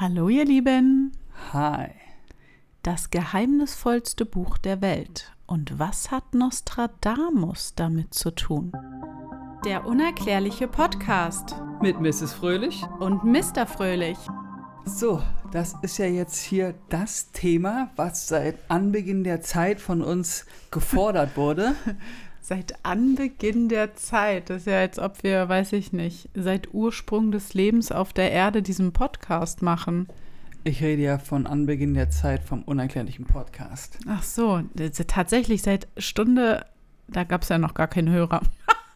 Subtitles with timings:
[0.00, 1.10] Hallo ihr Lieben.
[1.52, 1.88] Hi.
[2.84, 5.32] Das geheimnisvollste Buch der Welt.
[5.48, 8.70] Und was hat Nostradamus damit zu tun?
[9.64, 12.32] Der unerklärliche Podcast Mit Mrs.
[12.32, 12.80] Fröhlich.
[13.00, 13.66] und Mr.
[13.66, 14.18] Fröhlich.
[14.84, 20.46] So, das ist ja jetzt hier das Thema, was seit Anbeginn der Zeit von uns
[20.70, 21.74] gefordert wurde.
[22.48, 27.30] Seit Anbeginn der Zeit, das ist ja als ob wir, weiß ich nicht, seit Ursprung
[27.30, 30.08] des Lebens auf der Erde diesen Podcast machen.
[30.64, 33.98] Ich rede ja von Anbeginn der Zeit vom unerklärlichen Podcast.
[34.08, 34.62] Ach so,
[35.08, 36.64] tatsächlich seit Stunde,
[37.06, 38.40] da gab es ja noch gar keinen Hörer.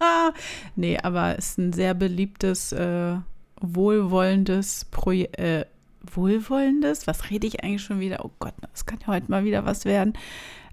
[0.74, 3.16] nee, aber es ist ein sehr beliebtes, äh,
[3.60, 5.38] wohlwollendes Projekt.
[5.38, 5.66] Äh,
[6.14, 7.06] wohlwollendes?
[7.06, 8.24] Was rede ich eigentlich schon wieder?
[8.24, 10.14] Oh Gott, das kann ja heute mal wieder was werden.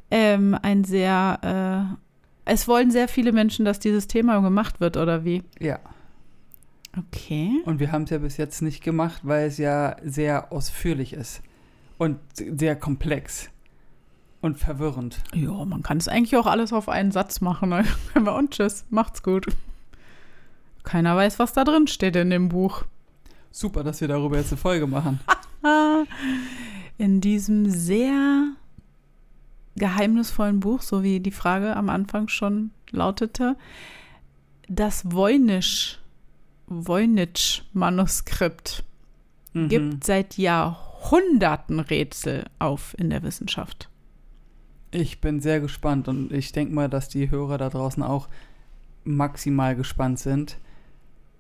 [0.10, 2.09] Ähm, ein sehr, äh,
[2.50, 5.44] es wollen sehr viele Menschen, dass dieses Thema gemacht wird, oder wie?
[5.60, 5.80] Ja,
[6.98, 7.62] Okay.
[7.66, 11.42] und wir haben es ja bis jetzt nicht gemacht, weil es ja sehr ausführlich ist
[12.00, 13.50] und sehr komplex
[14.42, 15.20] und verwirrend.
[15.34, 17.70] Ja, man kann es eigentlich auch alles auf einen Satz machen.
[18.16, 18.34] ne?
[18.34, 19.46] Und tschüss, macht's gut.
[20.84, 22.84] Keiner weiß, was da drin steht in dem Buch.
[23.52, 25.20] Super, dass wir darüber jetzt eine Folge machen.
[26.98, 28.54] In diesem sehr
[29.80, 33.58] geheimnisvollen Buch, so wie die Frage am Anfang schon lautete,
[34.68, 35.98] das Voynich,
[36.68, 38.84] Voynich-Manuskript
[39.54, 39.70] Mhm.
[39.70, 43.90] gibt seit Jahrhunderten Rätsel auf in der Wissenschaft.
[44.92, 48.28] Ich bin sehr gespannt und ich denke mal, dass die Hörer da draußen auch
[49.04, 50.58] maximal gespannt sind,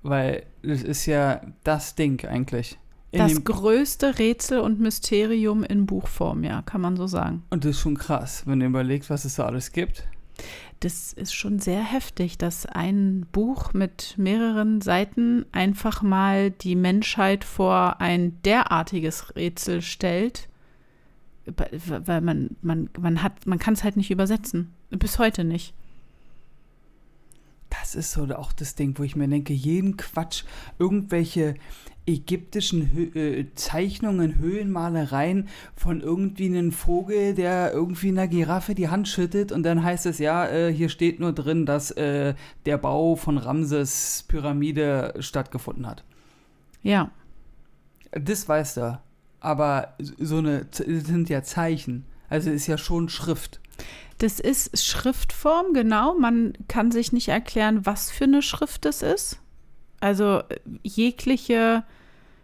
[0.02, 2.78] weil es ist ja das Ding eigentlich.
[3.12, 7.44] Das größte Rätsel und Mysterium in Buchform, ja, kann man so sagen.
[7.50, 10.08] und das ist schon krass, wenn du überlegst, was es da alles gibt.
[10.80, 17.44] Das ist schon sehr heftig, dass ein Buch mit mehreren Seiten einfach mal die Menschheit
[17.44, 20.48] vor ein derartiges Rätsel stellt,
[21.46, 24.72] weil man, man, man hat, man kann es halt nicht übersetzen.
[24.92, 25.74] Bis heute nicht.
[27.90, 30.44] Das ist so auch das Ding, wo ich mir denke, jeden Quatsch,
[30.78, 31.56] irgendwelche
[32.06, 39.08] ägyptischen Hö äh, Zeichnungen, Höhlenmalereien von irgendwie einem Vogel, der irgendwie einer Giraffe die Hand
[39.08, 42.36] schüttet und dann heißt es ja, äh, hier steht nur drin, dass äh,
[42.68, 46.04] der Bau von Ramses Pyramide stattgefunden hat.
[46.84, 47.10] Ja,
[48.12, 49.00] Das weißt du.
[49.40, 52.06] Aber so eine, das sind ja Zeichen.
[52.30, 53.60] Also ist ja schon Schrift.
[54.20, 56.14] Das ist Schriftform, genau.
[56.14, 59.40] Man kann sich nicht erklären, was für eine Schrift es ist.
[60.00, 61.84] Also äh, jegliche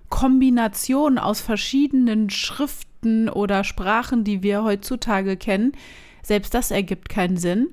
[0.10, 5.74] Kombination aus verschiedenen Schriften oder Sprachen, die wir heutzutage kennen,
[6.24, 7.68] selbst das ergibt keinen Sinn.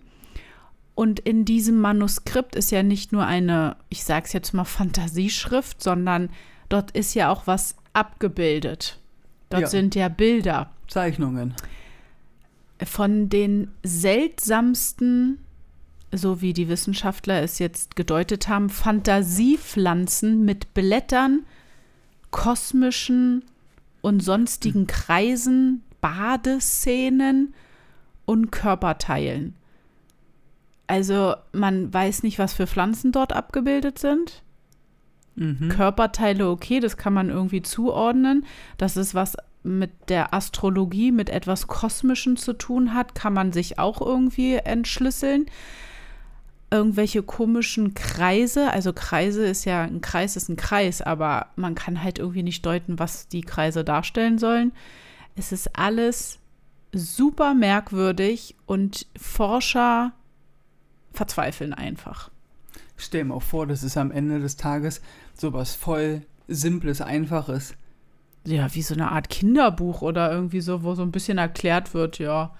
[0.94, 5.82] Und in diesem Manuskript ist ja nicht nur eine, ich sage es jetzt mal, Fantasieschrift,
[5.82, 6.28] sondern
[6.68, 8.98] dort ist ja auch was abgebildet.
[9.48, 9.68] Dort Ja.
[9.68, 11.54] sind ja Bilder Zeichnungen.
[12.84, 15.38] Von den seltsamsten,
[16.12, 21.44] so wie die Wissenschaftler es jetzt gedeutet haben, Fantasiepflanzen mit Blättern,
[22.30, 23.44] kosmischen
[24.00, 27.54] und sonstigen Kreisen, Badeszenen
[28.24, 29.54] und Körperteilen.
[30.86, 34.42] Also man weiß nicht, was für Pflanzen dort abgebildet sind.
[35.36, 35.70] Mhm.
[35.70, 38.44] Körperteile, okay, das kann man irgendwie zuordnen.
[38.76, 43.78] Dass es was mit der Astrologie, mit etwas Kosmischem zu tun hat, kann man sich
[43.78, 45.46] auch irgendwie entschlüsseln.
[46.70, 52.02] Irgendwelche komischen Kreise, also Kreise ist ja, ein Kreis ist ein Kreis, aber man kann
[52.02, 54.72] halt irgendwie nicht deuten, was die Kreise darstellen sollen.
[55.36, 56.38] Es ist alles
[56.92, 60.12] super merkwürdig und Forscher
[61.12, 62.30] verzweifeln einfach.
[62.96, 65.02] Stell mir auch vor, das ist am Ende des Tages
[65.34, 67.74] sowas voll Simples, Einfaches.
[68.44, 72.18] Ja, wie so eine Art Kinderbuch oder irgendwie so, wo so ein bisschen erklärt wird,
[72.18, 72.50] ja,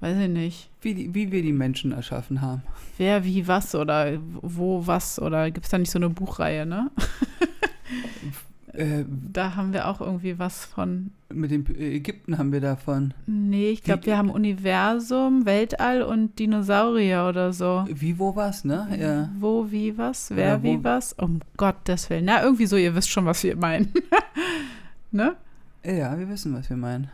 [0.00, 2.62] weiß ich nicht, Wie, die, wie wir die Menschen erschaffen haben.
[2.98, 6.90] wer, wie, was oder wo, was oder gibt es da nicht so eine Buchreihe, ne?
[8.74, 13.12] Äh, Da haben wir auch irgendwie was von, mit den Ägypten haben wir davon.
[13.26, 17.84] nee, ich glaube, wir haben Universum, Weltall und Dinosaurier oder so.
[17.86, 18.88] Wie, wo, was, ne?
[18.98, 19.28] Ja.
[19.38, 22.24] Wo, wie, was, wer, wo- wie, was, um Gottes Willen.
[22.24, 23.92] Na, irgendwie so, ihr wisst schon, was wir meinen.
[25.12, 25.36] ne?
[25.84, 27.10] Ja, wir wissen, was wir meinen.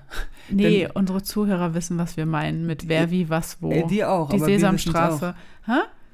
[0.50, 3.70] Nee, unsere Zuhörer wissen, was wir meinen mit wer, wie, was, wo.
[3.70, 4.28] Äh, die auch.
[4.30, 5.34] Die Sesamstraße.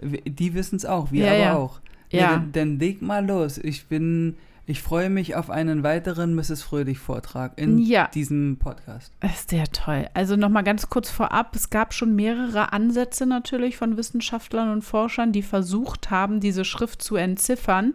[0.03, 1.57] Die wissen es auch, wir Ja, aber ja.
[1.57, 1.81] auch.
[2.11, 2.31] Ja.
[2.33, 3.59] dann, dann leg mal los.
[3.59, 4.37] Ich bin,
[4.67, 6.63] ich freue mich auf einen weiteren Mrs.
[6.63, 8.09] Fröhlich-Vortrag in Ja.
[8.15, 9.13] diesem Podcast.
[9.21, 10.07] Das ist sehr toll.
[10.15, 15.33] Also nochmal ganz kurz vorab, es gab schon mehrere Ansätze natürlich von Wissenschaftlern und Forschern,
[15.33, 17.95] die versucht haben, diese Schrift zu entziffern.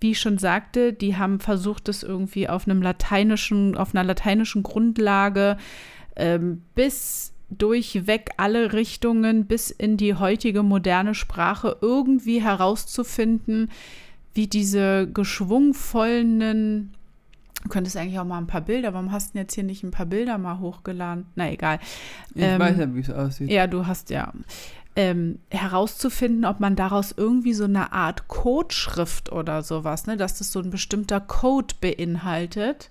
[0.00, 4.62] Wie ich schon sagte, die haben versucht, es irgendwie auf einem lateinischen, auf einer lateinischen
[4.62, 5.56] Grundlage
[6.16, 13.70] ähm, bis durchweg alle Richtungen bis in die heutige moderne Sprache irgendwie herauszufinden,
[14.34, 16.92] wie diese geschwungvollen
[17.62, 19.82] Du könntest eigentlich auch mal ein paar Bilder, warum hast du denn jetzt hier nicht
[19.82, 21.26] ein paar Bilder mal hochgeladen?
[21.34, 21.78] Na egal.
[22.34, 23.50] Ich ähm, weiß ja, wie es aussieht.
[23.50, 24.32] Ja, du hast ja.
[24.96, 30.50] Ähm, herauszufinden, ob man daraus irgendwie so eine Art Codeschrift oder sowas, ne, dass das
[30.50, 32.90] so ein bestimmter Code beinhaltet.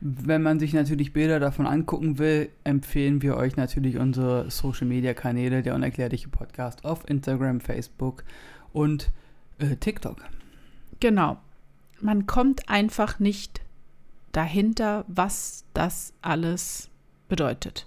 [0.00, 5.14] Wenn man sich natürlich Bilder davon angucken will, empfehlen wir euch natürlich unsere Social Media
[5.14, 8.24] Kanäle, der unerklärliche Podcast auf Instagram, Facebook
[8.72, 9.10] und
[9.58, 10.16] äh, TikTok.
[11.00, 11.38] Genau.
[12.00, 13.60] Man kommt einfach nicht
[14.32, 16.90] dahinter, was das alles
[17.28, 17.86] bedeutet.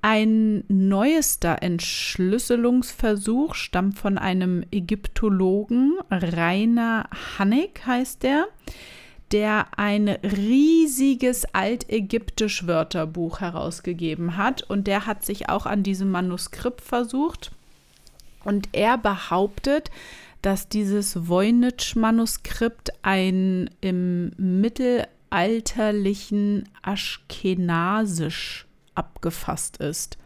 [0.00, 8.46] Ein neuester Entschlüsselungsversuch stammt von einem Ägyptologen, Rainer Hannig heißt der,
[9.32, 14.62] der ein riesiges altägyptisch Wörterbuch herausgegeben hat.
[14.62, 17.50] Und der hat sich auch an diesem Manuskript versucht.
[18.44, 19.90] Und er behauptet,
[20.42, 28.67] dass dieses Voynich-Manuskript ein im mittelalterlichen Aschkenasisch
[28.98, 30.18] abgefasst ist.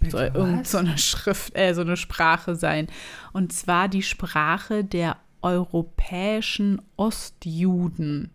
[0.00, 2.86] Bitte, Soll irgend so eine Schrift, äh, so eine Sprache sein.
[3.32, 8.30] Und zwar die Sprache der europäischen Ostjuden.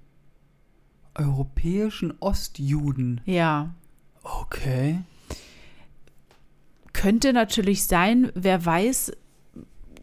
[1.15, 3.21] Europäischen Ostjuden?
[3.25, 3.73] Ja.
[4.23, 5.01] Okay.
[6.93, 9.11] Könnte natürlich sein, wer weiß,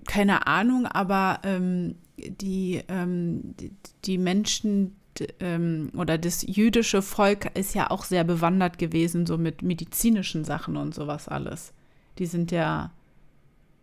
[0.07, 3.73] keine Ahnung, aber ähm, die, ähm, die,
[4.05, 4.97] die, Menschen
[5.41, 10.77] ähm, oder das jüdische Volk ist ja auch sehr bewandert gewesen, so mit medizinischen Sachen
[10.77, 11.73] und sowas alles.
[12.19, 12.91] Die sind ja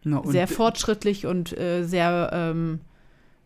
[0.03, 2.79] Na, sehr fortschrittlich und äh, sehr ähm,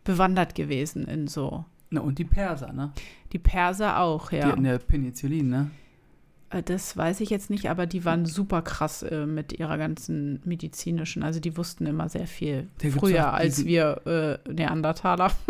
[0.03, 1.65] bewandert gewesen in so.
[1.89, 2.91] Na, und die Perser, ne?
[3.33, 4.45] Die Perser auch, ja.
[4.45, 5.71] Die hatten ja Penicillin, ne?
[6.51, 10.41] Äh, das weiß ich jetzt nicht, aber die waren super krass äh, mit ihrer ganzen
[10.45, 11.23] medizinischen.
[11.23, 12.67] Also die wussten immer sehr viel
[12.97, 15.31] früher als wir äh, Neandertaler.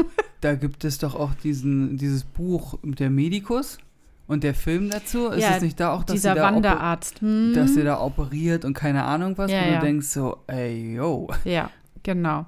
[0.41, 3.77] da gibt es doch auch diesen, dieses Buch der Medikus
[4.27, 5.27] und der Film dazu.
[5.27, 7.53] Ist ja, es nicht da auch, dass dieser da Wanderarzt, hm.
[7.53, 9.79] dass der da operiert und keine Ahnung was, ja, wo ja.
[9.79, 11.29] du denkst so, ey, yo.
[11.43, 11.69] Ja,
[12.03, 12.45] genau.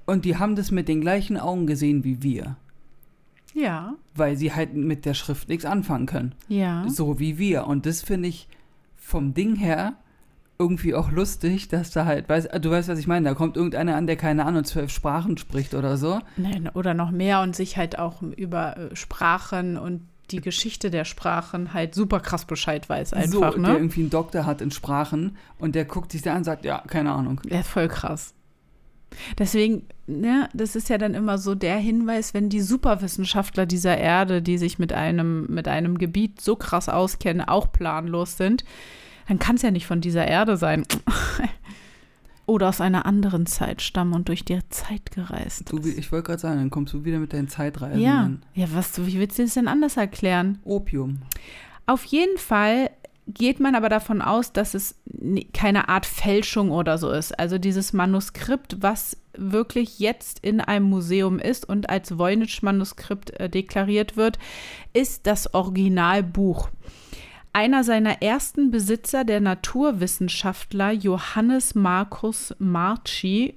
[0.06, 2.58] und die haben das mit den gleichen Augen gesehen wie wir.
[3.54, 3.96] Ja.
[4.16, 6.36] Weil sie halt mit der Schrift nichts anfangen können.
[6.48, 6.86] Ja.
[6.88, 7.68] So wie wir.
[7.68, 8.48] Und das finde ich
[8.96, 9.94] vom Ding her
[10.60, 13.96] irgendwie auch lustig, dass da halt, weißt, du weißt, was ich meine, da kommt irgendeiner
[13.96, 16.20] an, der keine Ahnung, zwölf Sprachen spricht oder so.
[16.36, 20.02] Nein, oder noch mehr und sich halt auch über äh, Sprachen und
[20.32, 23.68] die Geschichte der Sprachen halt super krass Bescheid weiß einfach, so, ne?
[23.68, 26.66] der irgendwie einen Doktor hat in Sprachen und der guckt sich da an und sagt,
[26.66, 27.42] ja, keine Ahnung.
[27.50, 28.36] Ja, voll krass.
[29.40, 34.44] Deswegen, ne, das ist ja dann immer so der Hinweis, wenn die Superwissenschaftler dieser Erde,
[34.44, 38.66] die sich mit einem, mit einem Gebiet so krass auskennen, auch planlos sind,
[39.30, 40.86] dann kann es ja nicht von dieser Erde sein.
[42.48, 46.42] oder aus einer anderen Zeit stammen und durch die Zeit gereist Du, ich wollte gerade
[46.42, 48.02] sagen, dann kommst du wieder mit deinen Zeitreisen.
[48.02, 50.58] Ja, ja, was, wie willst du das denn anders erklären?
[50.64, 51.20] Opium.
[51.86, 52.90] Auf jeden Fall
[53.28, 54.96] geht man aber davon aus, dass es
[55.54, 57.38] keine Art Fälschung oder so ist.
[57.38, 64.18] Also dieses Manuskript, was wirklich jetzt in einem Museum ist und als Voynich-Manuskript äh, deklariert
[64.18, 64.40] wird,
[64.94, 66.70] ist das Originalbuch.
[67.54, 73.56] Einer seiner ersten Besitzer, der Naturwissenschaftler Johannes Markus Marci,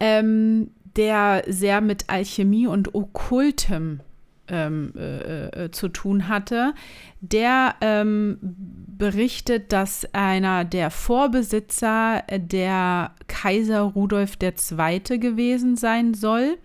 [0.00, 4.00] ähm, der sehr mit Alchemie und Okkultem
[4.48, 6.74] ähm, äh, äh, zu tun hatte,
[7.20, 15.18] der ähm, berichtet, dass einer der Vorbesitzer äh, der Kaiser Rudolf II.
[15.18, 16.58] gewesen sein soll.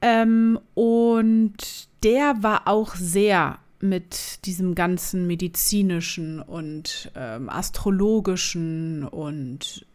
[0.00, 9.86] Ähm, und der war auch sehr mit diesem ganzen medizinischen und ähm, astrologischen und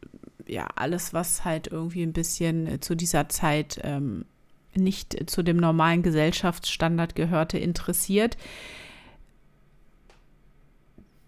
[0.45, 4.25] ja, alles, was halt irgendwie ein bisschen äh, zu dieser Zeit ähm,
[4.75, 8.37] nicht zu dem normalen Gesellschaftsstandard gehörte, interessiert.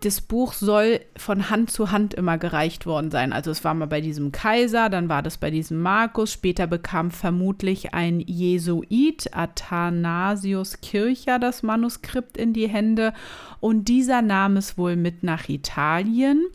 [0.02, 3.34] Das Buch soll von Hand zu Hand immer gereicht worden sein.
[3.34, 7.12] Also es war mal bei diesem Kaiser, dann war das bei diesem Markus, später bekam
[7.12, 13.14] vermutlich ein Jesuit, Athanasius Kircher, das Manuskript in die Hände
[13.60, 16.46] und dieser nahm es wohl mit nach Italien.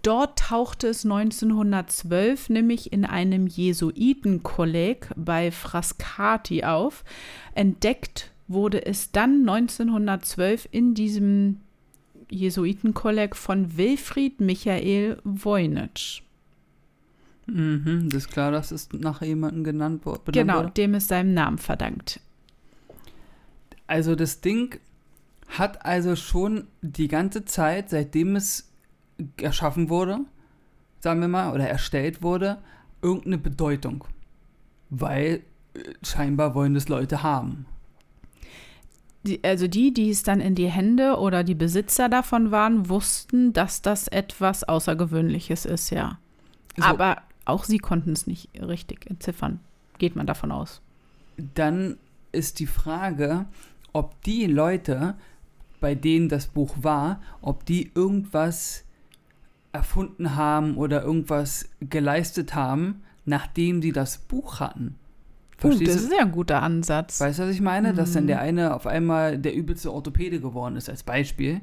[0.00, 7.04] Dort tauchte es 1912 nämlich in einem Jesuitenkolleg bei Frascati auf.
[7.54, 11.60] Entdeckt wurde es dann 1912 in diesem
[12.30, 16.22] Jesuitenkolleg von Wilfried Michael Voynich.
[17.46, 20.70] Mhm, das ist klar, dass es nach jemandem genannt wo- benannt Genau, wurde.
[20.72, 22.20] dem ist seinem Namen verdankt.
[23.86, 24.78] Also das Ding
[25.48, 28.70] hat also schon die ganze Zeit, seitdem es
[29.40, 30.18] erschaffen wurde,
[31.00, 32.58] sagen wir mal, oder erstellt wurde,
[33.00, 34.04] irgendeine Bedeutung.
[34.90, 35.42] Weil
[35.74, 37.64] äh, scheinbar wollen das Leute haben.
[39.28, 43.52] Die, also die, die es dann in die Hände oder die Besitzer davon waren, wussten,
[43.52, 46.18] dass das etwas Außergewöhnliches ist, ja.
[46.76, 46.84] So.
[46.84, 49.60] Aber auch sie konnten es nicht richtig entziffern.
[49.98, 50.80] Geht man davon aus.
[51.54, 51.98] Dann
[52.32, 53.44] ist die Frage,
[53.92, 55.14] ob die Leute,
[55.80, 58.84] bei denen das Buch war, ob die irgendwas
[59.72, 64.96] erfunden haben oder irgendwas geleistet haben, nachdem sie das Buch hatten.
[65.60, 66.08] Gut, Verstehst das du?
[66.08, 67.20] ist ja ein guter Ansatz.
[67.20, 67.92] Weißt du, was ich meine?
[67.94, 68.28] Dass dann Mhm.
[68.28, 71.60] der eine auf einmal der übelste Orthopäde geworden ist, als Beispiel.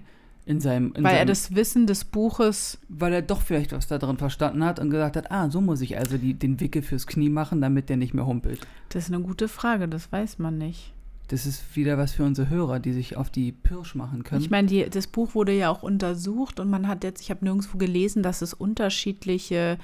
[0.47, 3.87] In seinem, in weil er seinem, das Wissen des Buches, weil er doch vielleicht was
[3.87, 6.83] da drin verstanden hat und gesagt hat, ah, so muss ich also die, den Wickel
[6.83, 8.59] fürs Knie machen, damit der nicht mehr humpelt.
[8.89, 10.93] das ist eine gute Frage, das weiß man nicht.
[11.29, 14.39] Das ist wieder was für unsere Hörer, die sich auf die Pirsch machen können.
[14.41, 17.43] Ich meine, die, das Buch wurde ja auch untersucht und man hat jetzt, ich habe
[17.43, 19.77] nirgendwo gelesen, dass es unterschiedliche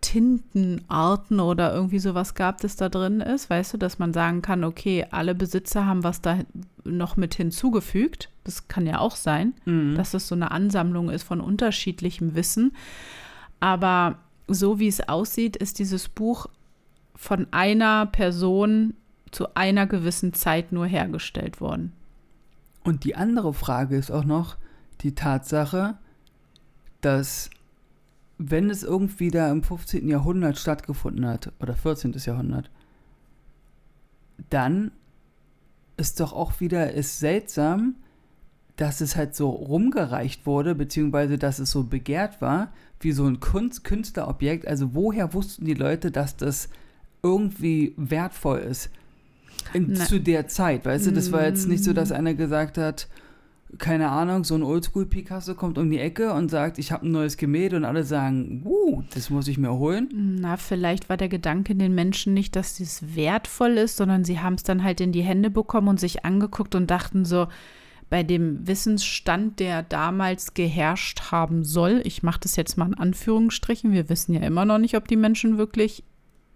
[0.00, 3.50] Tintenarten oder irgendwie sowas gab, das da drin ist.
[3.50, 6.38] Weißt du, dass man sagen kann, okay, alle Besitzer haben was da
[6.84, 8.30] noch mit hinzugefügt.
[8.44, 9.94] Das kann ja auch sein, Mhm.
[9.96, 12.72] dass es so eine Ansammlung ist von unterschiedlichem Wissen.
[13.60, 16.46] Aber so wie es aussieht, ist dieses Buch
[17.14, 18.94] von einer Person
[19.30, 21.92] zu einer gewissen Zeit nur hergestellt worden.
[22.82, 24.56] Und die andere Frage ist auch noch
[25.02, 25.94] die Tatsache,
[27.02, 27.50] dass
[28.42, 30.08] wenn es irgendwie da im 15.
[30.08, 32.14] Jahrhundert stattgefunden hat, oder 14.
[32.24, 32.70] Jahrhundert,
[34.48, 34.92] dann
[35.98, 37.96] ist doch auch wieder ist seltsam,
[38.76, 43.40] dass es halt so rumgereicht wurde, beziehungsweise dass es so begehrt war, wie so ein
[43.40, 44.66] Kunst Künstlerobjekt.
[44.66, 46.70] Also woher wussten die Leute, dass das
[47.22, 48.88] irgendwie wertvoll ist?
[49.74, 53.06] In, zu der Zeit, weißt du, das war jetzt nicht so, dass einer gesagt hat,
[53.78, 57.36] keine Ahnung, so ein Oldschool-Picasso kommt um die Ecke und sagt, ich habe ein neues
[57.36, 60.08] Gemälde und alle sagen, uh, das muss ich mir holen.
[60.40, 64.40] Na, vielleicht war der Gedanke in den Menschen nicht, dass dies wertvoll ist, sondern sie
[64.40, 67.46] haben es dann halt in die Hände bekommen und sich angeguckt und dachten so,
[68.08, 73.92] bei dem Wissensstand, der damals geherrscht haben soll, ich mache das jetzt mal in Anführungsstrichen,
[73.92, 76.02] wir wissen ja immer noch nicht, ob die Menschen wirklich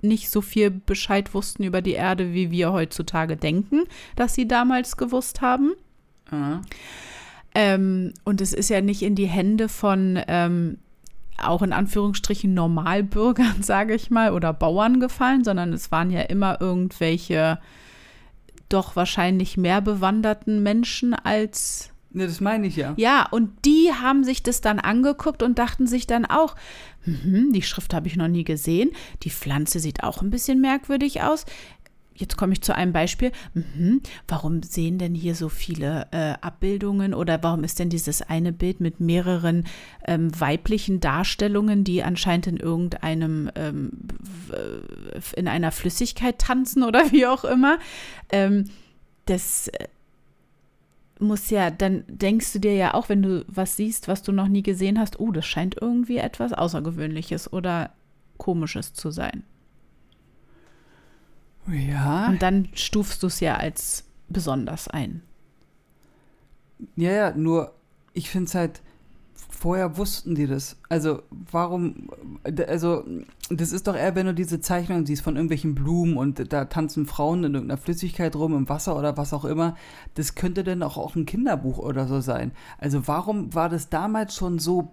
[0.02, 3.84] nicht so viel Bescheid wussten über die Erde, wie wir heutzutage denken,
[4.16, 5.72] dass sie damals gewusst haben.
[6.30, 6.62] Ja.
[7.54, 10.78] Ähm, und es ist ja nicht in die Hände von ähm,
[11.38, 16.60] auch in Anführungsstrichen Normalbürgern, sage ich mal, oder Bauern gefallen, sondern es waren ja immer
[16.60, 17.58] irgendwelche
[18.68, 22.94] doch wahrscheinlich mehr bewanderten Menschen als Ne, das meine ich ja.
[22.96, 26.54] ja, und die haben sich das dann angeguckt und dachten sich dann auch,
[27.04, 28.92] mhm, die Schrift habe ich noch nie gesehen,
[29.24, 31.44] die Pflanze sieht auch ein bisschen merkwürdig aus.
[32.14, 33.32] Jetzt komme ich zu einem Beispiel.
[33.54, 38.52] Mhm, warum sehen denn hier so viele äh, Abbildungen oder warum ist denn dieses eine
[38.52, 39.64] Bild mit mehreren
[40.06, 43.90] ähm, weiblichen Darstellungen, die anscheinend in irgendeinem, ähm,
[45.36, 47.78] in einer Flüssigkeit tanzen oder wie auch immer?
[48.30, 48.70] Ähm,
[49.26, 49.88] das äh,
[51.18, 54.48] muss ja, dann denkst du dir ja auch, wenn du was siehst, was du noch
[54.48, 57.90] nie gesehen hast, oh, das scheint irgendwie etwas Außergewöhnliches oder
[58.36, 59.44] Komisches zu sein.
[61.68, 62.28] Ja.
[62.28, 65.22] Und dann stufst du es ja als besonders ein.
[66.96, 67.72] Ja, ja, nur
[68.12, 68.82] ich finde es halt,
[69.34, 70.76] vorher wussten die das.
[70.88, 72.10] Also, warum,
[72.68, 73.04] also,
[73.50, 77.06] das ist doch eher, wenn du diese Zeichnungen siehst von irgendwelchen Blumen und da tanzen
[77.06, 79.76] Frauen in irgendeiner Flüssigkeit rum, im Wasser oder was auch immer.
[80.14, 82.52] Das könnte dann auch, auch ein Kinderbuch oder so sein.
[82.78, 84.92] Also, warum war das damals schon so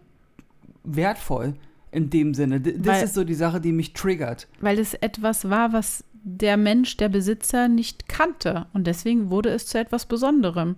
[0.84, 1.56] wertvoll
[1.92, 2.62] in dem Sinne?
[2.62, 4.48] Das weil, ist so die Sache, die mich triggert.
[4.60, 8.68] Weil es etwas war, was der Mensch, der Besitzer nicht kannte.
[8.74, 10.76] Und deswegen wurde es zu etwas Besonderem.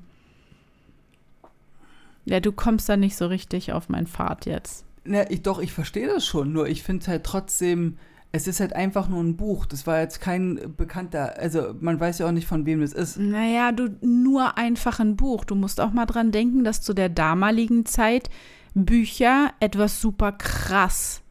[2.26, 4.86] Ja, du kommst da nicht so richtig auf meinen Pfad jetzt.
[5.04, 7.98] Na, ich, doch, ich verstehe das schon, nur ich finde halt trotzdem,
[8.32, 9.66] es ist halt einfach nur ein Buch.
[9.66, 13.18] Das war jetzt kein bekannter, also man weiß ja auch nicht, von wem das ist.
[13.18, 15.44] Naja, du, nur einfach ein Buch.
[15.44, 18.30] Du musst auch mal dran denken, dass zu der damaligen Zeit
[18.74, 21.22] Bücher etwas super krass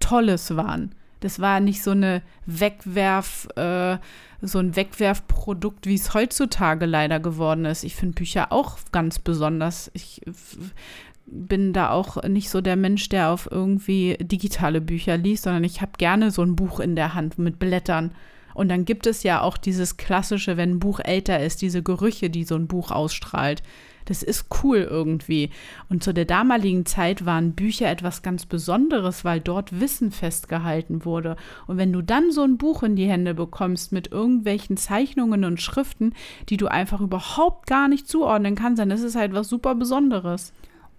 [0.00, 0.94] Tolles waren.
[1.20, 3.98] Das war nicht so eine Wegwerf, äh,
[4.42, 7.84] so ein Wegwerfprodukt, wie es heutzutage leider geworden ist.
[7.84, 9.90] Ich finde Bücher auch ganz besonders.
[9.94, 10.20] Ich
[11.26, 15.80] bin da auch nicht so der Mensch, der auf irgendwie digitale Bücher liest, sondern ich
[15.80, 18.12] habe gerne so ein Buch in der Hand mit Blättern.
[18.52, 22.30] Und dann gibt es ja auch dieses klassische, wenn ein Buch älter ist, diese Gerüche,
[22.30, 23.62] die so ein Buch ausstrahlt.
[24.04, 25.50] Das ist cool irgendwie.
[25.88, 31.36] Und zu der damaligen Zeit waren Bücher etwas ganz Besonderes, weil dort Wissen festgehalten wurde.
[31.66, 35.60] Und wenn du dann so ein Buch in die Hände bekommst mit irgendwelchen Zeichnungen und
[35.60, 36.12] Schriften,
[36.48, 40.52] die du einfach überhaupt gar nicht zuordnen kannst, dann ist es halt was super Besonderes.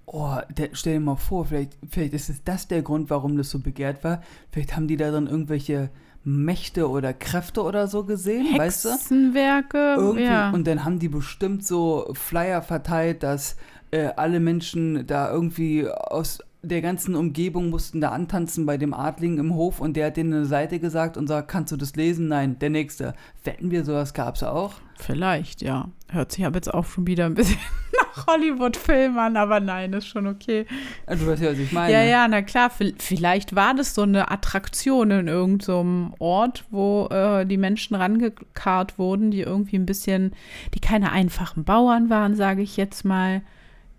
[0.08, 3.50] Oh, der, stell dir mal vor, vielleicht, vielleicht ist es das der Grund, warum das
[3.50, 4.22] so begehrt war.
[4.52, 5.90] Vielleicht haben die da dann irgendwelche
[6.26, 8.90] Mächte oder Kräfte oder so gesehen, weißt du?
[8.90, 10.50] Hexenwerke, ja.
[10.50, 13.56] Und dann haben die bestimmt so Flyer verteilt, dass
[13.92, 19.38] äh, alle Menschen da irgendwie aus der ganzen Umgebung mussten da antanzen bei dem Adligen
[19.38, 22.28] im Hof und der hat denen eine Seite gesagt und sagt, kannst du das lesen?
[22.28, 23.14] Nein, der nächste.
[23.44, 24.74] Wetten wir, sowas gab es auch?
[24.98, 25.90] Vielleicht, ja.
[26.10, 27.60] Hört sich aber jetzt auch schon wieder ein bisschen
[28.28, 30.66] Hollywood-Film an, aber nein, ist schon okay.
[31.08, 31.94] Du weißt ja, was ich meine.
[31.94, 37.08] Ja, ja, na klar, vielleicht war das so eine Attraktion in irgendeinem so Ort, wo
[37.08, 40.34] äh, die Menschen rangekarrt wurden, die irgendwie ein bisschen,
[40.74, 43.42] die keine einfachen Bauern waren, sage ich jetzt mal,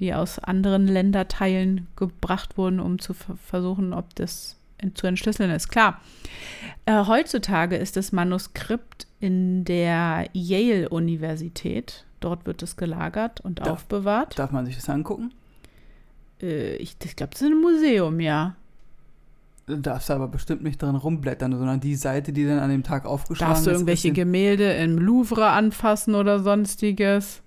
[0.00, 4.56] die aus anderen Länderteilen gebracht wurden, um zu versuchen, ob das
[4.94, 5.68] zu entschlüsseln ist.
[5.68, 6.00] Klar,
[6.84, 14.38] äh, heutzutage ist das Manuskript in der Yale-Universität Dort wird es gelagert und darf, aufbewahrt.
[14.38, 15.32] Darf man sich das angucken?
[16.40, 18.56] Äh, ich ich glaube, das ist ein Museum, ja.
[19.66, 23.04] Du darfst aber bestimmt nicht drin rumblättern, sondern die Seite, die dann an dem Tag
[23.04, 23.56] aufgeschlagen ist.
[23.56, 27.42] Darfst du irgendwelche Gemälde im Louvre anfassen oder sonstiges?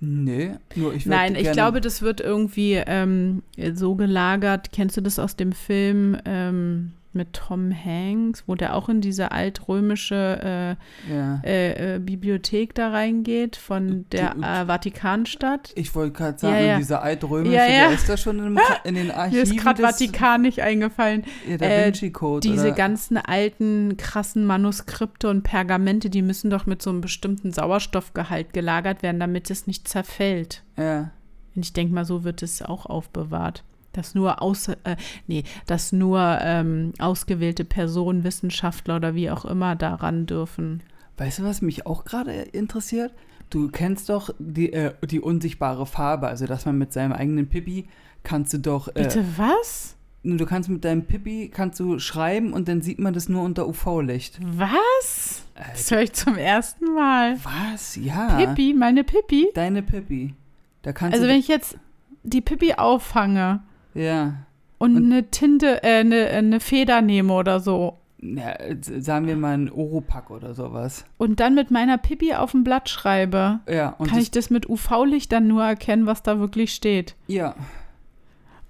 [0.00, 3.42] Nee, nur ich Nein, ich glaube, das wird irgendwie ähm,
[3.74, 4.72] so gelagert.
[4.72, 6.16] Kennst du das aus dem Film?
[6.24, 10.76] Ähm, mit Tom Hanks, wo der auch in diese altrömische
[11.08, 11.40] äh, ja.
[11.44, 15.72] äh, äh, Bibliothek da reingeht von der äh, Vatikanstadt.
[15.74, 16.78] Ich wollte gerade sagen, ja, ja.
[16.78, 17.88] dieser altrömische, ja, ja.
[17.88, 19.48] der ist da schon in, in den Archiven.
[19.48, 21.24] Mir ist gerade Vatikan nicht eingefallen.
[21.48, 22.48] Ja, Da äh, Vinci Code.
[22.48, 22.76] diese oder?
[22.76, 29.02] ganzen alten, krassen Manuskripte und Pergamente, die müssen doch mit so einem bestimmten Sauerstoffgehalt gelagert
[29.02, 30.62] werden, damit es nicht zerfällt.
[30.76, 31.10] Ja.
[31.56, 35.92] Und ich denke mal, so wird es auch aufbewahrt dass nur, aus, äh, nee, dass
[35.92, 40.82] nur ähm, ausgewählte Personen, Wissenschaftler oder wie auch immer daran dürfen.
[41.16, 43.12] Weißt du, was mich auch gerade interessiert?
[43.50, 47.88] Du kennst doch die, äh, die unsichtbare Farbe, also dass man mit seinem eigenen Pippi
[48.22, 48.88] kannst du doch.
[48.88, 49.96] Äh, Bitte was?
[50.22, 53.66] Du kannst mit deinem Pippi kannst du schreiben und dann sieht man das nur unter
[53.66, 54.38] UV-Licht.
[54.44, 55.46] Was?
[55.56, 57.38] Das höre ich zum ersten Mal.
[57.42, 57.96] Was?
[57.96, 58.36] Ja.
[58.36, 59.48] Pippi, meine Pippi?
[59.54, 60.34] Deine Pippi.
[60.82, 61.78] Da kannst also wenn ich jetzt
[62.22, 63.62] die Pippi auffange
[63.94, 64.46] ja.
[64.78, 67.98] Und, und eine Tinte, äh, eine, eine Feder nehme oder so.
[68.22, 71.04] Ja, sagen wir mal ein Oropack oder sowas.
[71.16, 73.60] Und dann mit meiner Pipi auf dem Blatt schreibe.
[73.68, 73.96] Ja.
[74.06, 77.14] kann ich das mit UV-Licht dann nur erkennen, was da wirklich steht?
[77.26, 77.54] Ja.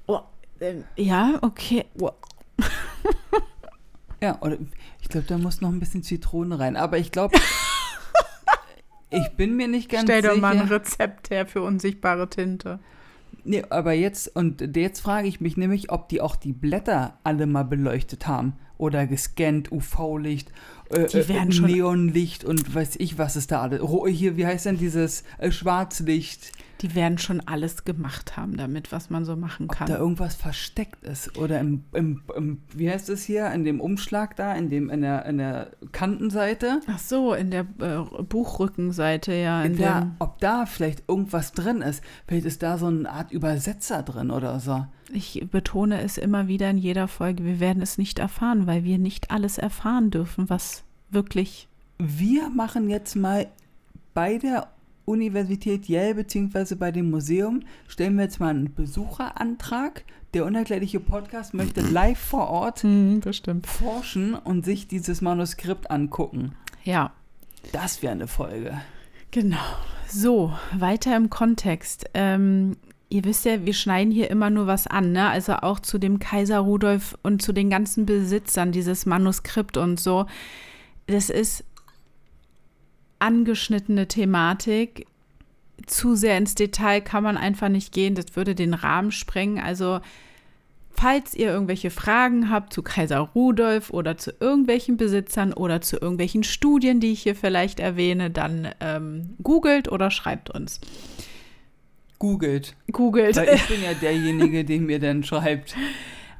[0.06, 0.20] Oh,
[0.60, 1.84] äh, ja, okay.
[2.00, 2.10] Oh.
[4.20, 4.56] ja, oder
[5.02, 6.76] ich glaube, da muss noch ein bisschen Zitrone rein.
[6.76, 7.36] Aber ich glaube,
[9.10, 10.18] ich bin mir nicht ganz sicher.
[10.20, 12.78] Stell doch mal ein Rezept her für unsichtbare Tinte.
[13.44, 17.46] Nee, aber jetzt, und jetzt frage ich mich nämlich, ob die auch die Blätter alle
[17.46, 20.50] mal beleuchtet haben oder gescannt, UV-Licht
[20.90, 23.82] äh, äh, Neonlicht und weiß ich, was ist da alles.
[24.08, 26.52] Hier, wie heißt denn dieses äh, Schwarzlicht?
[26.80, 29.88] Die werden schon alles gemacht haben damit, was man so machen Ob kann.
[29.88, 31.36] da irgendwas versteckt ist.
[31.36, 35.02] Oder im, im, im wie heißt es hier, in dem Umschlag da, in, dem, in,
[35.02, 36.80] der, in der Kantenseite?
[36.86, 39.62] Ach so, in der äh, Buchrückenseite, ja.
[39.62, 42.02] In da, dem, ob da vielleicht irgendwas drin ist.
[42.26, 44.86] Vielleicht ist da so eine Art Übersetzer drin oder so.
[45.12, 48.98] ich betone es immer wieder in jeder Folge, wir werden es nicht erfahren, weil wir
[48.98, 51.68] nicht alles erfahren dürfen, was wirklich.
[51.98, 53.46] Wir machen jetzt mal
[54.14, 54.68] bei der
[55.10, 60.04] Universität Yale beziehungsweise bei dem Museum, stellen wir jetzt mal einen Besucherantrag.
[60.34, 63.20] Der unerklärliche Podcast möchte live vor Ort Hm,
[63.64, 66.52] forschen und sich dieses Manuskript angucken.
[66.84, 67.12] Ja,
[67.72, 68.80] Das wäre eine Folge.
[69.30, 69.58] genau.
[70.08, 72.06] So, weiter im Kontext.
[72.14, 72.76] Ähm,
[73.10, 75.28] ihr wisst ja, wir schneiden hier immer nur was an, ne?
[75.28, 80.26] Also auch zu dem Kaiser Rudolf und zu den ganzen Besitzern dieses Manuskript und so.
[81.06, 81.64] Das ist
[83.20, 85.06] angeschnittene Thematik.
[85.86, 88.14] Zu sehr ins Detail kann man einfach nicht gehen.
[88.14, 89.58] Das würde den Rahmen sprengen.
[89.58, 90.00] Also,
[90.90, 96.44] falls ihr irgendwelche Fragen habt zu Kaiser Rudolf oder zu irgendwelchen Besitzern oder zu irgendwelchen
[96.44, 100.80] Studien, die ich hier vielleicht erwähne, dann ähm, googelt oder schreibt uns.
[102.18, 102.76] Googelt.
[102.92, 103.36] Googelt.
[103.36, 105.74] Weil ich bin ja derjenige, der mir dann schreibt.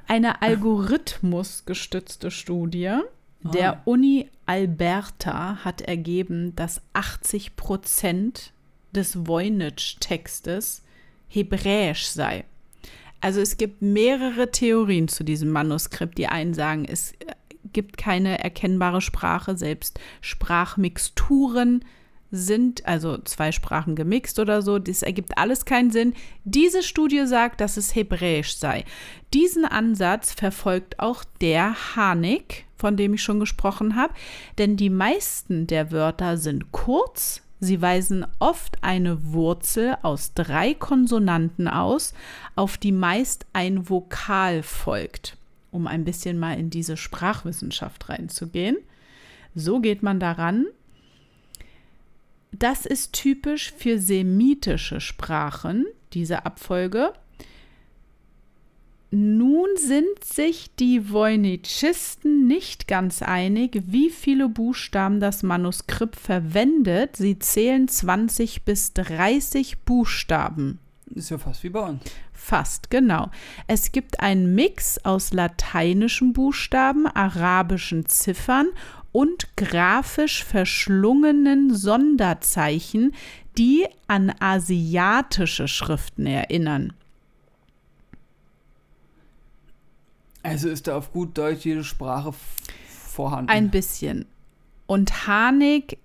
[0.07, 2.99] Eine algorithmusgestützte Studie
[3.43, 3.83] der Ah.
[3.85, 8.53] Uni Alberta hat ergeben, dass 80 Prozent
[8.93, 10.83] des Voynich-Textes
[11.29, 12.45] hebräisch sei.
[13.21, 16.19] Also es gibt mehrere Theorien zu diesem Manuskript.
[16.19, 17.35] Die einen sagen, es äh,
[17.73, 21.85] gibt keine erkennbare Sprache, selbst Sprachmixturen
[22.31, 26.15] sind, also zwei Sprachen gemixt oder so, das ergibt alles keinen Sinn.
[26.45, 28.85] Diese Studie sagt, dass es hebräisch sei.
[29.35, 34.15] Diesen Ansatz verfolgt auch der Hanik, von dem ich schon gesprochen habe,
[34.59, 41.69] denn die meisten der Wörter sind kurz, sie weisen oft eine Wurzel aus drei Konsonanten
[41.69, 42.15] aus,
[42.57, 45.37] auf die meist ein Vokal folgt,
[45.71, 48.79] um ein bisschen mal in diese Sprachwissenschaft reinzugehen.
[49.55, 50.67] So geht man daran.
[52.53, 57.13] Das ist typisch für semitische Sprachen, diese Abfolge.
[59.13, 67.17] Nun sind sich die Voynichisten nicht ganz einig, wie viele Buchstaben das Manuskript verwendet.
[67.17, 70.79] Sie zählen 20 bis 30 Buchstaben.
[71.13, 72.03] Ist ja fast wie bei uns.
[72.33, 73.31] Fast, genau.
[73.67, 78.69] Es gibt einen Mix aus lateinischen Buchstaben, arabischen Ziffern
[79.13, 83.15] und grafisch verschlungenen Sonderzeichen,
[83.59, 86.93] die an asiatische Schriften erinnern.
[90.43, 92.33] Also ist da auf gut Deutsch jede Sprache
[92.89, 93.51] vorhanden.
[93.51, 94.27] Ein bisschen.
[94.87, 95.99] Und Harnik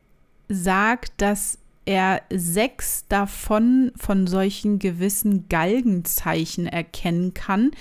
[0.50, 7.72] sagt, dass er sechs davon von solchen gewissen Galgenzeichen erkennen kann.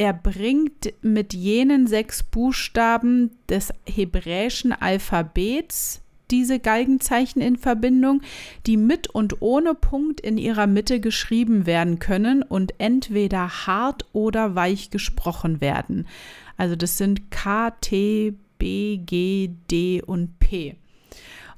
[0.00, 8.22] Er bringt mit jenen sechs Buchstaben des hebräischen Alphabets diese Galgenzeichen in Verbindung,
[8.64, 14.54] die mit und ohne Punkt in ihrer Mitte geschrieben werden können und entweder hart oder
[14.54, 16.06] weich gesprochen werden.
[16.56, 20.76] Also das sind K, T, B, G, D und P.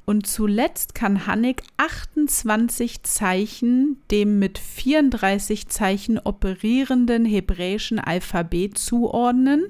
[0.04, 9.66] Und zuletzt kann Hannig 28 Zeichen dem mit 34 Zeichen operierenden hebräischen Alphabet zuordnen.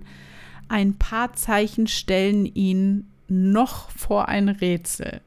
[0.68, 5.20] Ein paar Zeichen stellen ihn noch vor ein Rätsel.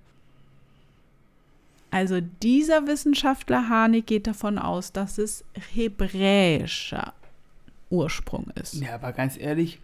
[1.91, 7.13] Also dieser Wissenschaftler Harnik geht davon aus, dass es hebräischer
[7.89, 8.81] Ursprung ist.
[8.81, 9.79] ja, aber ganz ehrlich,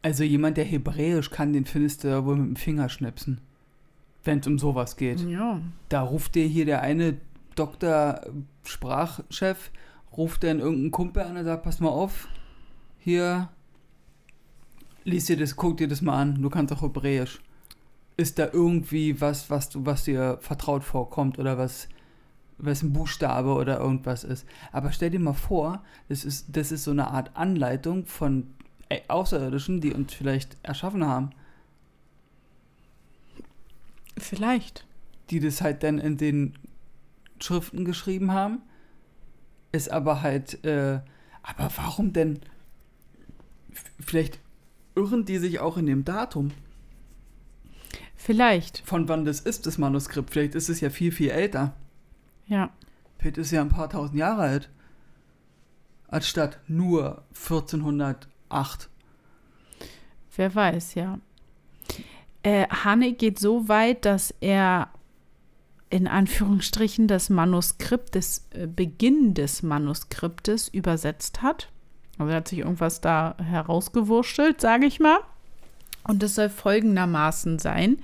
[0.00, 3.40] also jemand, der Hebräisch kann, den findest du ja wohl mit dem Finger schnipsen.
[4.24, 5.20] Wenn es um sowas geht.
[5.20, 5.60] Ja.
[5.88, 7.16] Da ruft dir hier der eine
[7.54, 9.70] Doktor-Sprachchef,
[10.16, 12.28] ruft dann irgendeinen Kumpel an und sagt, pass mal auf,
[12.98, 13.48] hier,
[15.04, 17.40] lies dir das, guck dir das mal an, du kannst auch Hebräisch.
[18.16, 21.88] Ist da irgendwie was, was du, was dir vertraut vorkommt oder was,
[22.58, 24.46] was ein Buchstabe oder irgendwas ist.
[24.72, 28.48] Aber stell dir mal vor, das ist, das ist so eine Art Anleitung von
[28.90, 31.30] äh, Außerirdischen, die uns vielleicht erschaffen haben,
[34.20, 34.86] Vielleicht.
[35.30, 36.54] die das halt dann in den
[37.40, 38.62] Schriften geschrieben haben.
[39.72, 41.00] Ist aber halt, äh,
[41.42, 42.40] aber warum denn?
[44.00, 44.38] Vielleicht
[44.96, 46.50] irren die sich auch in dem Datum,
[48.16, 48.82] Vielleicht.
[48.84, 50.30] von wann das ist, das Manuskript.
[50.30, 51.74] Vielleicht ist es ja viel, viel älter.
[52.46, 52.70] Ja.
[53.18, 54.70] Vielleicht ist es ja ein paar tausend Jahre alt.
[56.08, 58.90] Anstatt nur 1408.
[60.36, 61.18] Wer weiß, ja.
[62.42, 64.88] Äh, Hannig geht so weit, dass er
[65.90, 71.68] in Anführungsstrichen das Manuskript, des äh, Beginn des Manuskriptes übersetzt hat.
[72.18, 75.18] Also hat sich irgendwas da herausgewurschtelt, sage ich mal.
[76.04, 77.98] Und es soll folgendermaßen sein.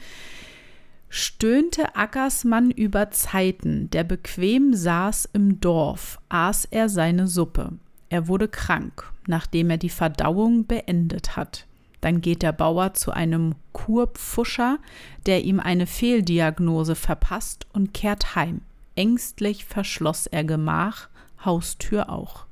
[1.09, 7.73] Stöhnte Ackersmann über Zeiten, der bequem saß im Dorf, aß er seine Suppe.
[8.09, 11.67] Er wurde krank, nachdem er die Verdauung beendet hat.
[12.07, 14.79] Dann geht der Bauer zu einem Kurpfuscher,
[15.27, 18.61] der ihm eine Fehldiagnose verpasst und kehrt heim.
[18.95, 21.09] Ängstlich verschloss er Gemach,
[21.45, 22.47] Haustür auch.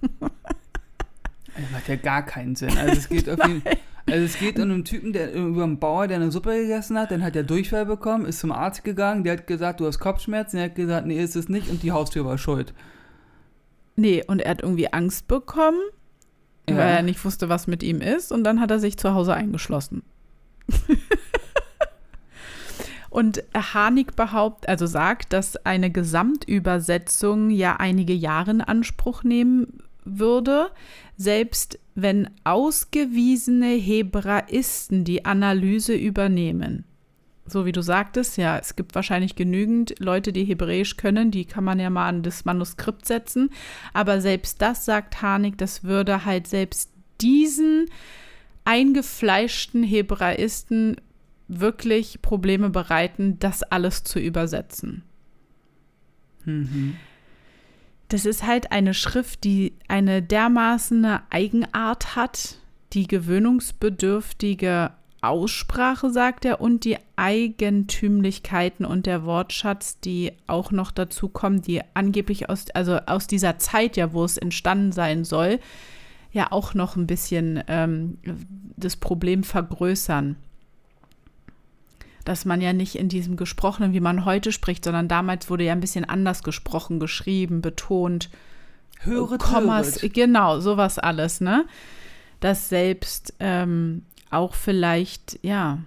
[0.10, 2.78] Das macht ja gar keinen Sinn.
[2.78, 3.62] Also es geht, jeden,
[4.08, 7.10] also es geht um einen Typen, der über einen Bauer, der eine Suppe gegessen hat,
[7.10, 10.58] dann hat er Durchfall bekommen, ist zum Arzt gegangen, der hat gesagt, du hast Kopfschmerzen,
[10.58, 12.74] der hat gesagt, nee, ist es nicht und die Haustür war schuld.
[13.96, 15.80] Nee, und er hat irgendwie Angst bekommen,
[16.68, 16.76] ja.
[16.76, 19.34] weil er nicht wusste, was mit ihm ist, und dann hat er sich zu Hause
[19.34, 20.02] eingeschlossen.
[23.10, 30.70] und Harnik behauptet, also sagt, dass eine Gesamtübersetzung ja einige Jahre in Anspruch nehmen würde,
[31.16, 36.84] selbst wenn ausgewiesene Hebraisten die Analyse übernehmen.
[37.46, 41.64] So wie du sagtest, ja, es gibt wahrscheinlich genügend Leute, die Hebräisch können, die kann
[41.64, 43.50] man ja mal an das Manuskript setzen.
[43.92, 47.86] Aber selbst das, sagt Harnik, das würde halt selbst diesen
[48.64, 50.96] eingefleischten Hebraisten
[51.48, 55.04] wirklich Probleme bereiten, das alles zu übersetzen.
[56.44, 56.96] Mhm
[58.08, 62.58] das ist halt eine Schrift, die eine dermaßen Eigenart hat,
[62.92, 64.92] die gewöhnungsbedürftige
[65.28, 71.82] Aussprache, sagt er, und die Eigentümlichkeiten und der Wortschatz, die auch noch dazu kommen, die
[71.94, 75.60] angeblich aus, also aus dieser Zeit ja, wo es entstanden sein soll,
[76.32, 78.18] ja auch noch ein bisschen ähm,
[78.76, 80.36] das Problem vergrößern
[82.26, 85.72] dass man ja nicht in diesem Gesprochenen, wie man heute spricht, sondern damals wurde ja
[85.72, 88.30] ein bisschen anders gesprochen, geschrieben, betont.
[88.98, 91.66] Höre Kommas, genau, sowas alles, ne?
[92.40, 95.78] Dass selbst ähm, auch vielleicht, ja,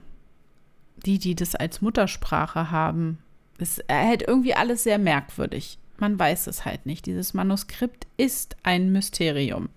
[1.06, 3.20] die, die das als Muttersprache haben,
[3.58, 5.78] ist halt irgendwie alles sehr merkwürdig.
[5.98, 7.06] Man weiß es halt nicht.
[7.06, 9.70] Dieses Manuskript ist ein Mysterium.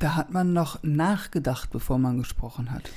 [0.00, 2.90] Da hat man noch nachgedacht, bevor man gesprochen hat.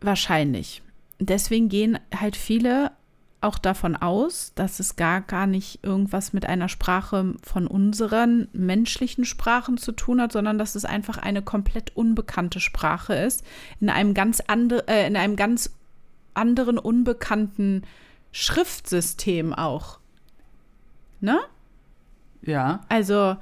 [0.00, 0.82] Wahrscheinlich
[1.18, 2.92] deswegen gehen halt viele
[3.40, 9.24] auch davon aus, dass es gar gar nicht irgendwas mit einer Sprache von unseren menschlichen
[9.24, 13.44] Sprachen zu tun hat, sondern dass es einfach eine komplett unbekannte Sprache ist,
[13.80, 15.70] in einem ganz andere, äh, in einem ganz
[16.34, 17.82] anderen unbekannten
[18.32, 20.00] Schriftsystem auch.
[21.20, 21.38] Ne?
[22.42, 22.80] Ja.
[22.88, 23.36] Also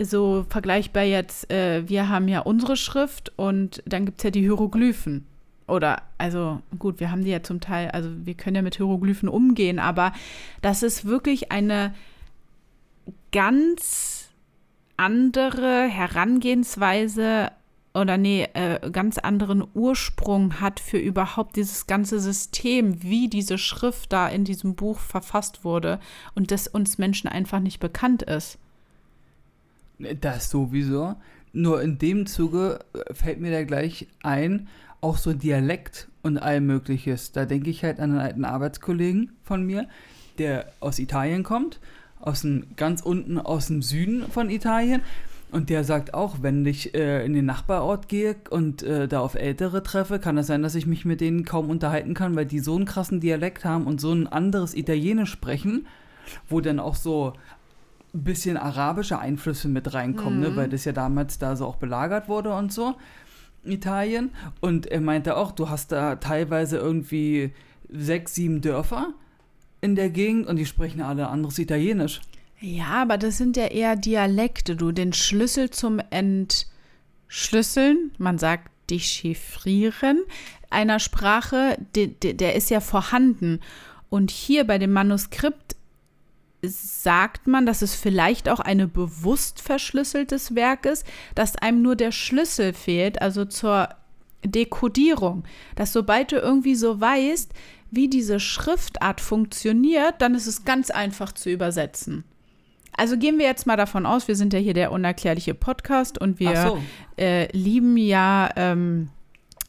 [0.00, 4.40] so vergleichbar jetzt, äh, wir haben ja unsere Schrift und dann gibt es ja die
[4.40, 5.26] Hieroglyphen.
[5.72, 9.26] Oder, also gut, wir haben die ja zum Teil, also wir können ja mit Hieroglyphen
[9.30, 10.12] umgehen, aber
[10.60, 11.94] das ist wirklich eine
[13.32, 14.28] ganz
[14.98, 17.52] andere Herangehensweise
[17.94, 24.12] oder nee, äh, ganz anderen Ursprung hat für überhaupt dieses ganze System, wie diese Schrift
[24.12, 26.00] da in diesem Buch verfasst wurde
[26.34, 28.58] und das uns Menschen einfach nicht bekannt ist.
[30.20, 31.16] Das sowieso.
[31.52, 34.68] Nur in dem Zuge äh, fällt mir da gleich ein,
[35.00, 37.32] auch so Dialekt und all Mögliches.
[37.32, 39.88] Da denke ich halt an einen alten Arbeitskollegen von mir,
[40.38, 41.80] der aus Italien kommt,
[42.20, 45.02] aus dem, ganz unten aus dem Süden von Italien.
[45.50, 49.34] Und der sagt auch, wenn ich äh, in den Nachbarort gehe und äh, da auf
[49.34, 52.46] Ältere treffe, kann es das sein, dass ich mich mit denen kaum unterhalten kann, weil
[52.46, 55.86] die so einen krassen Dialekt haben und so ein anderes Italienisch sprechen,
[56.48, 57.34] wo dann auch so
[58.14, 60.48] ein bisschen arabische Einflüsse mit reinkommen, ne?
[60.48, 60.54] mhm.
[60.54, 60.60] ne?
[60.60, 62.96] weil das ja damals da so auch belagert wurde und so.
[63.64, 64.30] Italien.
[64.60, 67.52] Und er meinte auch, du hast da teilweise irgendwie
[67.88, 69.14] sechs, sieben Dörfer
[69.80, 72.20] in der Gegend und die sprechen alle anderes Italienisch.
[72.60, 74.76] Ja, aber das sind ja eher Dialekte.
[74.76, 80.22] Du, den Schlüssel zum Entschlüsseln, man sagt dechiffrieren,
[80.70, 83.60] einer Sprache, de, de, der ist ja vorhanden.
[84.10, 85.71] Und hier bei dem Manuskript
[86.62, 92.12] sagt man, dass es vielleicht auch eine bewusst verschlüsseltes Werk ist, dass einem nur der
[92.12, 93.88] Schlüssel fehlt, also zur
[94.44, 95.44] Dekodierung.
[95.74, 97.52] Dass sobald du irgendwie so weißt,
[97.90, 102.24] wie diese Schriftart funktioniert, dann ist es ganz einfach zu übersetzen.
[102.96, 106.38] Also gehen wir jetzt mal davon aus, wir sind ja hier der unerklärliche Podcast und
[106.38, 106.78] wir so.
[107.18, 109.08] äh, lieben ja ähm,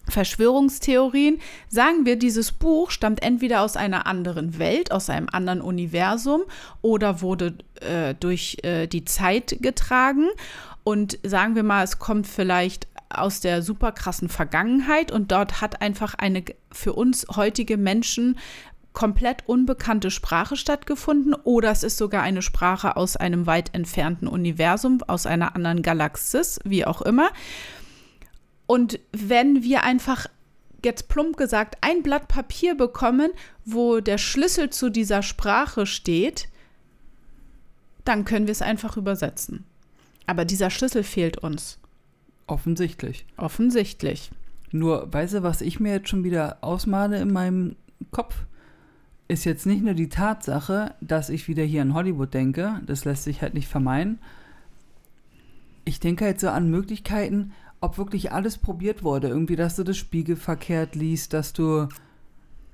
[0.10, 1.40] Verschwörungstheorien,
[1.70, 6.42] sagen wir, dieses Buch stammt entweder aus einer anderen Welt, aus einem anderen Universum
[6.82, 10.28] oder wurde äh, durch äh, die Zeit getragen.
[10.84, 15.82] Und sagen wir mal, es kommt vielleicht aus der super krassen Vergangenheit und dort hat
[15.82, 18.38] einfach eine für uns heutige Menschen
[18.92, 25.00] komplett unbekannte Sprache stattgefunden oder es ist sogar eine Sprache aus einem weit entfernten Universum,
[25.08, 27.30] aus einer anderen Galaxis, wie auch immer.
[28.74, 30.26] Und wenn wir einfach
[30.84, 33.30] jetzt plump gesagt ein Blatt Papier bekommen,
[33.66, 36.50] wo der Schlüssel zu dieser Sprache steht,
[38.04, 39.64] dann können wir es einfach übersetzen.
[40.26, 41.78] Aber dieser Schlüssel fehlt uns.
[42.48, 43.28] Offensichtlich.
[43.38, 44.32] Offensichtlich.
[44.72, 47.76] Nur, weißt du, was ich mir jetzt schon wieder ausmale in meinem
[48.10, 48.36] Kopf?
[49.28, 53.26] Ist jetzt nicht nur die Tatsache, dass ich wieder hier an Hollywood denke, das lässt
[53.26, 54.18] sich halt nicht vermeiden.
[55.86, 57.52] Ich denke halt so an Möglichkeiten,
[57.84, 59.28] ob wirklich alles probiert wurde.
[59.28, 61.90] Irgendwie, dass du das Spiegel verkehrt liest, dass du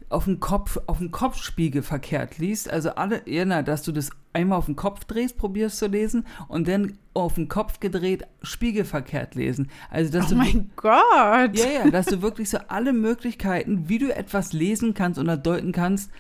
[0.08, 2.70] auf den Kopf, auf den Kopfspiegel verkehrt liest.
[2.70, 6.28] Also alle, ja, na, dass du das einmal auf den Kopf drehst, probierst zu lesen
[6.48, 9.72] und dann auf den Kopf gedreht spiegelverkehrt lesen.
[9.90, 11.58] Also dass oh du mein Gott!
[11.58, 15.72] ja, ja, dass du wirklich so alle Möglichkeiten, wie du etwas lesen kannst oder deuten
[15.72, 16.12] kannst,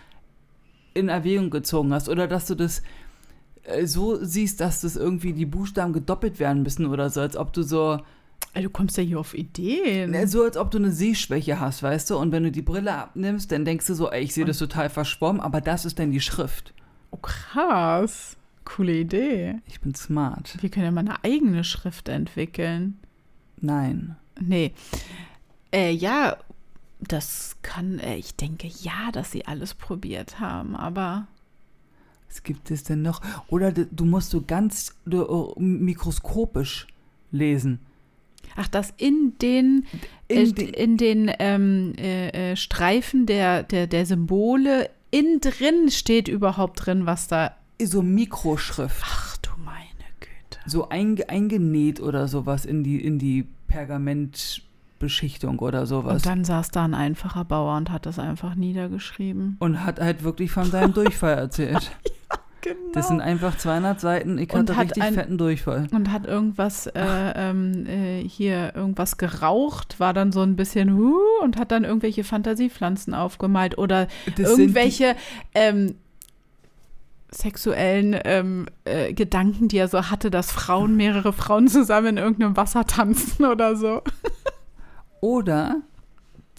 [0.95, 2.09] in Erwägung gezogen hast.
[2.09, 2.81] Oder dass du das
[3.63, 7.53] äh, so siehst, dass das irgendwie die Buchstaben gedoppelt werden müssen oder so, als ob
[7.53, 7.99] du so
[8.55, 10.11] Du kommst ja hier auf Ideen.
[10.11, 12.17] Ne, So als ob du eine Sehschwäche hast, weißt du?
[12.17, 14.89] Und wenn du die Brille abnimmst, dann denkst du so, ey, ich sehe das total
[14.89, 16.73] verschwommen, aber das ist dann die Schrift.
[17.11, 18.35] Oh, krass.
[18.65, 19.59] Coole Idee.
[19.65, 20.57] Ich bin smart.
[20.61, 22.99] Wir können ja mal eine eigene Schrift entwickeln.
[23.61, 24.15] Nein.
[24.39, 24.73] Nee.
[25.71, 26.37] Äh, ja,
[26.99, 31.27] das kann, äh, ich denke ja, dass sie alles probiert haben, aber
[32.27, 33.21] Was gibt es denn noch?
[33.47, 35.15] Oder du musst so ganz äh,
[35.59, 36.87] mikroskopisch
[37.31, 37.79] lesen.
[38.59, 39.85] Ach, dass in den,
[40.27, 45.89] In äh, den- in den ähm, äh, äh, Streifen der, der, der Symbole innen drin
[45.89, 47.51] steht überhaupt drin, was da.
[47.81, 49.01] So Mikroschrift.
[49.03, 49.77] Ach du meine
[50.19, 50.59] Güte.
[50.65, 56.15] So einge, eingenäht oder sowas in die, in die Pergamentbeschichtung oder sowas.
[56.15, 59.57] Und dann saß da ein einfacher Bauer und hat das einfach niedergeschrieben.
[59.59, 61.91] Und hat halt wirklich von seinem Durchfall erzählt.
[62.61, 62.75] Genau.
[62.93, 64.37] Das sind einfach 200 Seiten.
[64.37, 65.87] Ich hatte hat richtig ein- fetten Durchfall.
[65.91, 66.91] und hat irgendwas äh,
[67.35, 72.23] ähm, äh, hier irgendwas geraucht, war dann so ein bisschen huh, und hat dann irgendwelche
[72.23, 75.15] Fantasiepflanzen aufgemalt oder Das irgendwelche
[75.55, 75.95] ähm,
[77.31, 82.57] sexuellen ähm, äh, Gedanken, die er so hatte, dass Frauen mehrere Frauen zusammen in irgendeinem
[82.57, 84.01] Wasser tanzen oder so.
[85.21, 85.81] Oder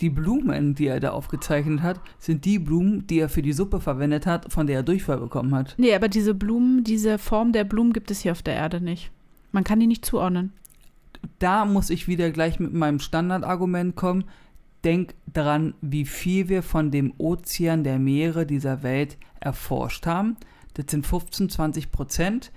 [0.01, 3.81] die Blumen, die er da aufgezeichnet hat, sind die Blumen, die er für die Suppe
[3.81, 5.75] verwendet hat, von der er Durchfall bekommen hat.
[5.79, 9.11] Nee, aber diese Blumen, diese Form der Blumen gibt es hier auf der Erde nicht.
[9.53, 10.53] Man kann die nicht zuordnen.
[11.39, 14.25] Da muss ich wieder gleich mit meinem Standardargument kommen.
[14.85, 20.37] Denk dran, wie viel wir von dem Ozean der Meere dieser Welt erforscht haben.
[20.75, 22.53] Das sind 15, 20 Prozent.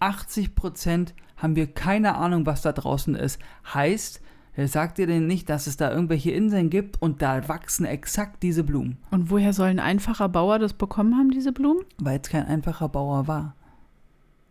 [0.00, 3.40] 80 Prozent haben wir keine Ahnung, was da draußen ist.
[3.72, 4.20] Heißt,
[4.66, 8.64] sagt dir denn nicht, dass es da irgendwelche Inseln gibt und da wachsen exakt diese
[8.64, 11.84] Blumen, Und woher soll ein einfacher Bauer das bekommen haben, diese Blumen?
[11.98, 13.54] weil es kein einfacher Bauer war.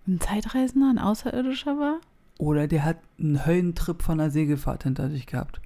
[0.08, 2.00] Ein Zeitreisender, ein Außerirdischer war?
[2.39, 5.60] Oder der hat einen Höllentrip von der Segelfahrt hinter sich gehabt.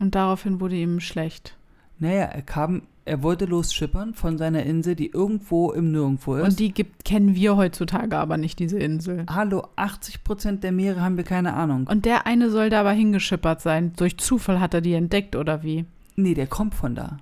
[0.00, 1.56] Und daraufhin wurde ihm schlecht.
[2.00, 6.44] Naja, er kam, er wollte losschippern von seiner Insel, die irgendwo im Nirgendwo ist.
[6.44, 9.26] Und die gibt, kennen wir heutzutage aber nicht, diese Insel.
[9.30, 11.86] Hallo, 80% der Meere haben wir keine Ahnung.
[11.86, 13.92] Und der eine soll da aber hingeschippert sein.
[13.96, 15.84] Durch Zufall hat er die entdeckt, oder wie?
[16.16, 17.18] Nee, der kommt von da.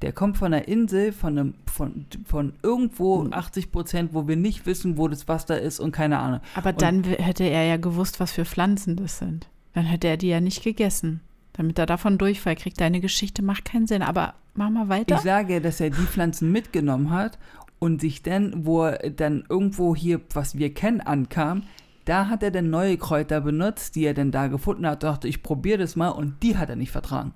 [0.00, 3.32] Der kommt von der Insel, von, einem, von, von irgendwo Hm.
[3.32, 6.40] 80%, wo wir nicht wissen, wo das Wasser ist und keine Ahnung.
[6.54, 9.48] Aber Und- dann hätte er ja gewusst, was für Pflanzen das sind.
[9.74, 11.20] Dann hätte er die ja nicht gegessen.
[11.58, 12.80] Damit er davon Durchfall kriegt.
[12.80, 14.02] Deine Geschichte macht keinen Sinn.
[14.02, 15.16] Aber mach mal weiter.
[15.16, 17.36] Ich sage dass er die Pflanzen mitgenommen hat
[17.80, 21.64] und sich dann, wo er dann irgendwo hier, was wir kennen, ankam,
[22.04, 25.02] da hat er dann neue Kräuter benutzt, die er dann da gefunden hat.
[25.02, 27.34] Dachte, ich probiere das mal und die hat er nicht vertragen.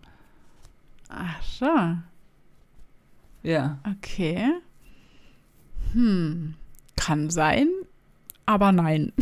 [1.08, 1.66] Ach so.
[3.42, 3.78] Ja.
[3.98, 4.52] Okay.
[5.92, 6.54] Hm.
[6.96, 7.68] Kann sein,
[8.46, 9.12] aber nein.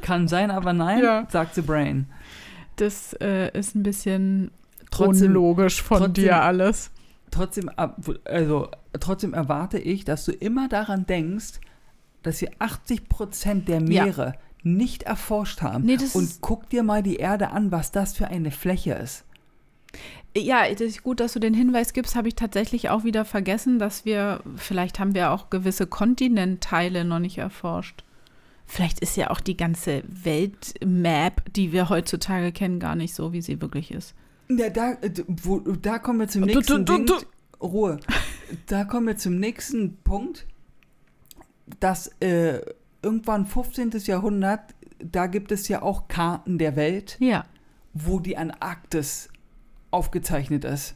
[0.00, 1.26] Kann sein, aber nein, Ja.
[1.30, 2.06] sagt The Brain.
[2.76, 4.50] Das äh, ist ein bisschen
[4.90, 6.90] Trotzdem- unlogisch von trotzdem- dir alles.
[7.30, 7.70] Trotzdem,
[8.24, 11.60] also, trotzdem erwarte ich, dass du immer daran denkst,
[12.24, 14.04] dass wir 80% der Ja.
[14.04, 15.84] Meere nicht erforscht haben.
[15.84, 19.24] Nee, und guck dir mal die Erde an, was das für eine Fläche ist.
[20.36, 23.78] Ja, es ist gut, dass du den Hinweis gibst, habe ich tatsächlich auch wieder vergessen,
[23.78, 28.04] dass wir, vielleicht haben wir auch gewisse Kontinentteile noch nicht erforscht.
[28.70, 33.42] Vielleicht ist ja auch die ganze Weltmap, die wir heutzutage kennen, gar nicht so, wie
[33.42, 34.14] sie wirklich ist.
[34.48, 37.26] Ja, da, äh, wo, da kommen wir zum Du, nächsten du, du, Ding.
[37.60, 37.98] Ruhe.
[38.66, 40.46] Da kommen wir zum nächsten Punkt,
[41.80, 42.60] dass äh,
[43.02, 43.90] irgendwann 15.
[44.04, 44.60] Jahrhundert,
[45.00, 47.46] da gibt es ja auch Karten der Welt Ja,
[47.92, 49.30] wo die Antarktis
[49.90, 50.94] aufgezeichnet ist.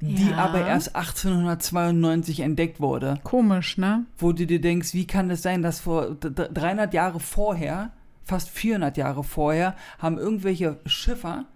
[0.00, 0.36] Die Ja.
[0.36, 3.18] aber erst 1892 entdeckt wurde.
[3.24, 4.06] Komisch, ne?
[4.16, 7.90] Wo du dir denkst, wie kann es sein, dass vor d- d- 300 Jahre vorher,
[8.22, 11.46] fast 400 Jahre vorher, haben irgendwelche Schiffer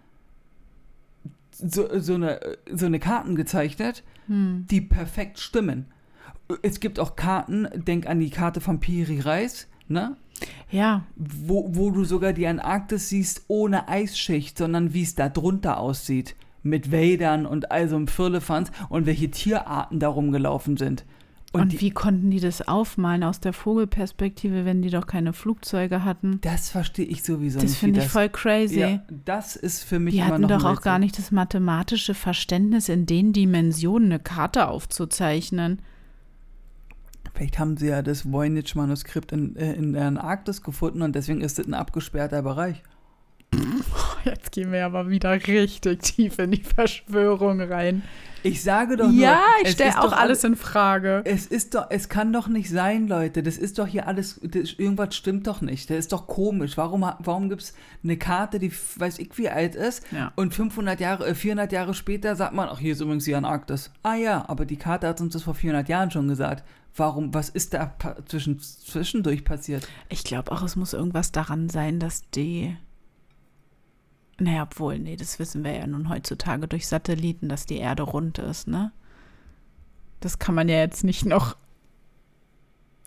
[1.53, 2.41] so, so, eine,
[2.73, 4.67] so eine Karten gezeichnet, Hm.
[4.71, 5.87] die perfekt stimmen.
[6.63, 10.17] Es gibt auch Karten, denk an die Karte von Piri Reis, ne?
[10.71, 15.79] Ja, wo, wo du sogar die Antarktis siehst ohne Eisschicht, sondern wie es da drunter
[15.79, 16.35] aussieht.
[16.63, 21.05] Mit Wäldern und all so einem Firlefanz und welche Tierarten da rumgelaufen sind.
[21.53, 25.33] und, Und, die, wie konnten die das aufmalen aus der Vogelperspektive, wenn die doch keine
[25.33, 26.39] Flugzeuge hatten?
[26.43, 27.75] das verstehe ich sowieso Das nicht.
[27.83, 28.81] wie finde ich voll crazy.
[28.81, 30.85] Ja, das ist für mich die immer hatten noch doch ein auch Rätsel.
[30.85, 35.83] gar nicht das mathematische Verständnis, in den Dimensionen eine Karte aufzuzeichnen.
[37.35, 41.59] Vielleicht haben sie ja das Voynich-Manuskript in, äh, in der Antarktis gefunden und deswegen ist
[41.59, 42.83] es ein abgesperrter Bereich.
[44.25, 48.03] Jetzt gehen wir aber wieder richtig tief in die Verschwörung rein.
[48.45, 51.23] Ich sage doch nur, Ja, ich stelle auch doch alles in Frage.
[51.25, 53.43] Es ist doch, es kann doch nicht sein, Leute.
[53.45, 55.89] Das ist doch hier alles, das, irgendwas stimmt doch nicht.
[55.91, 56.77] Das ist doch komisch.
[56.77, 60.33] Warum, warum gibt es eine Karte, die weiß ich wie alt ist Ja.
[60.35, 63.93] und 500 Jahre, äh, 400 Jahre später sagt man, ach, hier ist übrigens die Antarktis.
[64.03, 66.65] Ah ja, aber die Karte hat uns das vor 400 Jahren schon gesagt.
[66.97, 67.95] Warum, was ist da
[68.27, 69.87] zwischen, zwischendurch passiert?
[70.09, 72.77] Ich glaube auch, es muss irgendwas daran sein, dass die.
[74.43, 78.39] Naja, obwohl, nee, das wissen wir ja nun heutzutage durch Satelliten, dass die Erde rund
[78.39, 78.91] ist, ne?
[80.19, 81.57] Das kann man ja jetzt nicht noch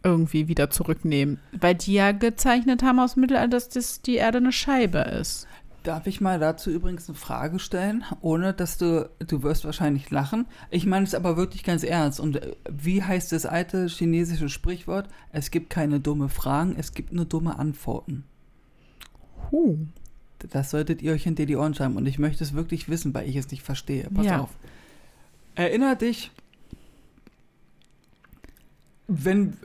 [0.02, 1.40] irgendwie wieder zurücknehmen.
[1.52, 5.46] Weil die ja gezeichnet haben aus dem Mittelalter, dass das die Erde eine Scheibe ist.
[5.84, 10.48] Darf ich mal dazu übrigens eine Frage stellen, ohne dass du, du wirst wahrscheinlich lachen.
[10.70, 12.22] Ich meine es aber wirklich ganz ernst.
[12.22, 15.10] Und äh, wie heißt das alte chinesische Sprichwort?
[15.34, 18.24] Es gibt keine dumme Fragen, es gibt nur dumme Antworten.
[19.52, 19.80] Huh.
[20.40, 21.96] Das solltet ihr euch hinter die Ohren schreiben.
[21.98, 24.10] Und ich möchte es wirklich wissen, weil ich es nicht verstehe.
[24.14, 24.40] Pass Ja.
[24.42, 24.50] auf.
[25.56, 26.32] Erinner dich,
[29.08, 29.58] wenn,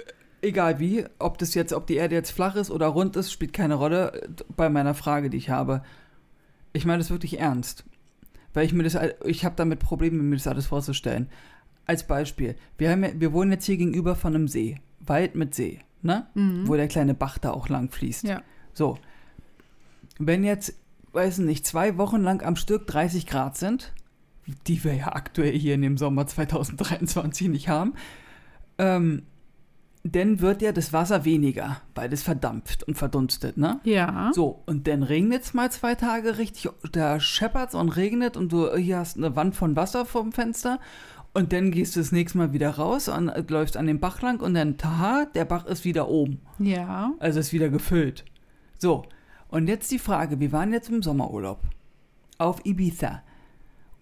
[0.42, 3.52] egal wie, ob das jetzt, ob die Erde jetzt flach ist oder rund ist, spielt
[3.52, 5.82] keine Rolle bei meiner Frage, die ich habe.
[6.72, 7.84] Ich meine das wirklich ernst.
[8.52, 11.28] Weil ich mir das, ich habe damit Probleme, mir das alles vorzustellen.
[11.86, 14.76] Als Beispiel, wir, haben ja, wir wohnen jetzt hier gegenüber von einem See.
[15.00, 16.26] Wald mit See, ne?
[16.34, 16.68] Mhm.
[16.68, 18.24] Wo der kleine Bach da auch lang fließt.
[18.24, 18.42] Ja.
[18.74, 18.98] So.
[20.20, 20.74] Wenn jetzt,
[21.12, 23.92] weiß nicht, zwei Wochen lang am Stück 30 Grad sind,
[24.66, 27.94] die wir ja aktuell hier in dem Sommer 2023 nicht haben,
[28.78, 29.22] ähm,
[30.02, 33.80] dann wird ja das Wasser weniger, weil das verdampft und verdunstet, ne?
[33.84, 34.30] Ja.
[34.34, 38.74] So, und dann regnet es mal zwei Tage richtig, da scheppert und regnet und du
[38.76, 40.80] hier hast eine Wand von Wasser vorm Fenster
[41.32, 44.20] und dann gehst du das nächste Mal wieder raus und äh, läufst an den Bach
[44.20, 46.40] lang und dann, taha, der Bach ist wieder oben.
[46.58, 47.12] Ja.
[47.20, 48.24] Also ist wieder gefüllt.
[48.78, 49.04] So,
[49.50, 51.60] und jetzt die Frage, wir waren jetzt im Sommerurlaub
[52.38, 53.22] auf Ibiza.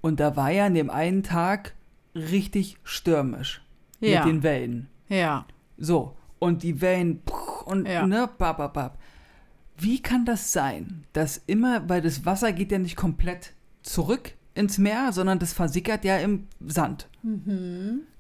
[0.01, 1.75] Und da war ja an dem einen Tag
[2.15, 3.63] richtig stürmisch
[4.01, 4.25] Ja.
[4.25, 4.89] mit den Wellen.
[5.09, 5.47] Ja.
[5.77, 7.23] So, und die Wellen
[7.65, 8.07] und Ja.
[8.07, 8.99] ne, bab, bab, bab.
[9.77, 14.79] Wie kann das sein, dass immer, weil das Wasser geht ja nicht komplett zurück ins
[14.79, 17.09] Meer, sondern das versickert ja im Sand.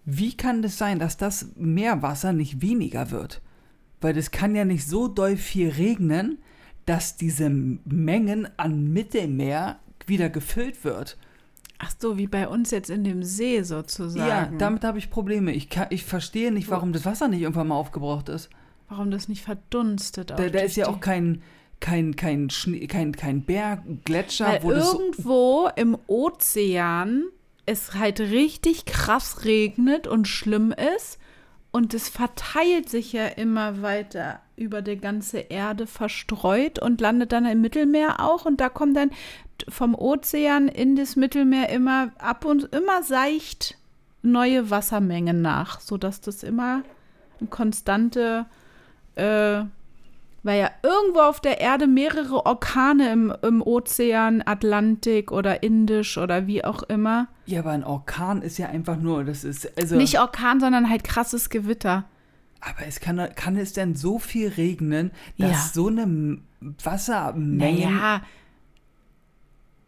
[0.04, 3.40] Wie kann das sein, dass das Meerwasser nicht weniger wird?
[4.00, 6.38] Weil das kann ja nicht so doll viel regnen,
[6.88, 11.18] dass diese Mengen an Mittelmeer wieder gefüllt wird.
[11.78, 14.58] Ach so, wie bei uns jetzt in dem See Ja, sozusagen.
[14.58, 15.52] damit habe ich Probleme.
[15.52, 18.48] Ich, kann, ich verstehe nicht, warum das Wasser nicht irgendwann mal aufgebraucht ist.
[18.88, 20.30] Warum das nicht verdunstet?
[20.30, 21.42] Da, da ist ja auch kein,
[21.78, 27.24] kein, kein, Schnee, kein, kein Berg, Gletscher, Weil wo das so, irgendwo im Ozean
[27.66, 31.17] es halt richtig krass regnet und schlimm ist
[31.70, 37.44] und es verteilt sich ja immer weiter über die ganze Erde verstreut und landet dann
[37.44, 38.46] im Mittelmeer auch.
[38.46, 39.10] Und da kommt dann
[39.68, 43.76] vom Ozean in das Mittelmeer immer ab und immer seicht
[44.22, 46.82] neue Wassermengen nach, sodass das immer
[47.38, 48.46] eine konstante
[49.14, 49.62] äh,
[50.42, 56.46] weil ja irgendwo auf der Erde mehrere Orkane im, im Ozean, Atlantik oder Indisch oder
[56.46, 57.28] wie auch immer.
[57.46, 61.04] Ja, aber ein Orkan ist ja einfach nur, das ist, also, Nicht Orkan, sondern halt
[61.04, 62.04] krasses Gewitter.
[62.60, 65.70] aber es kann, kann es denn so viel regnen, dass Ja.
[65.72, 67.56] so eine Wassermenge,
[67.90, 68.22] Naja.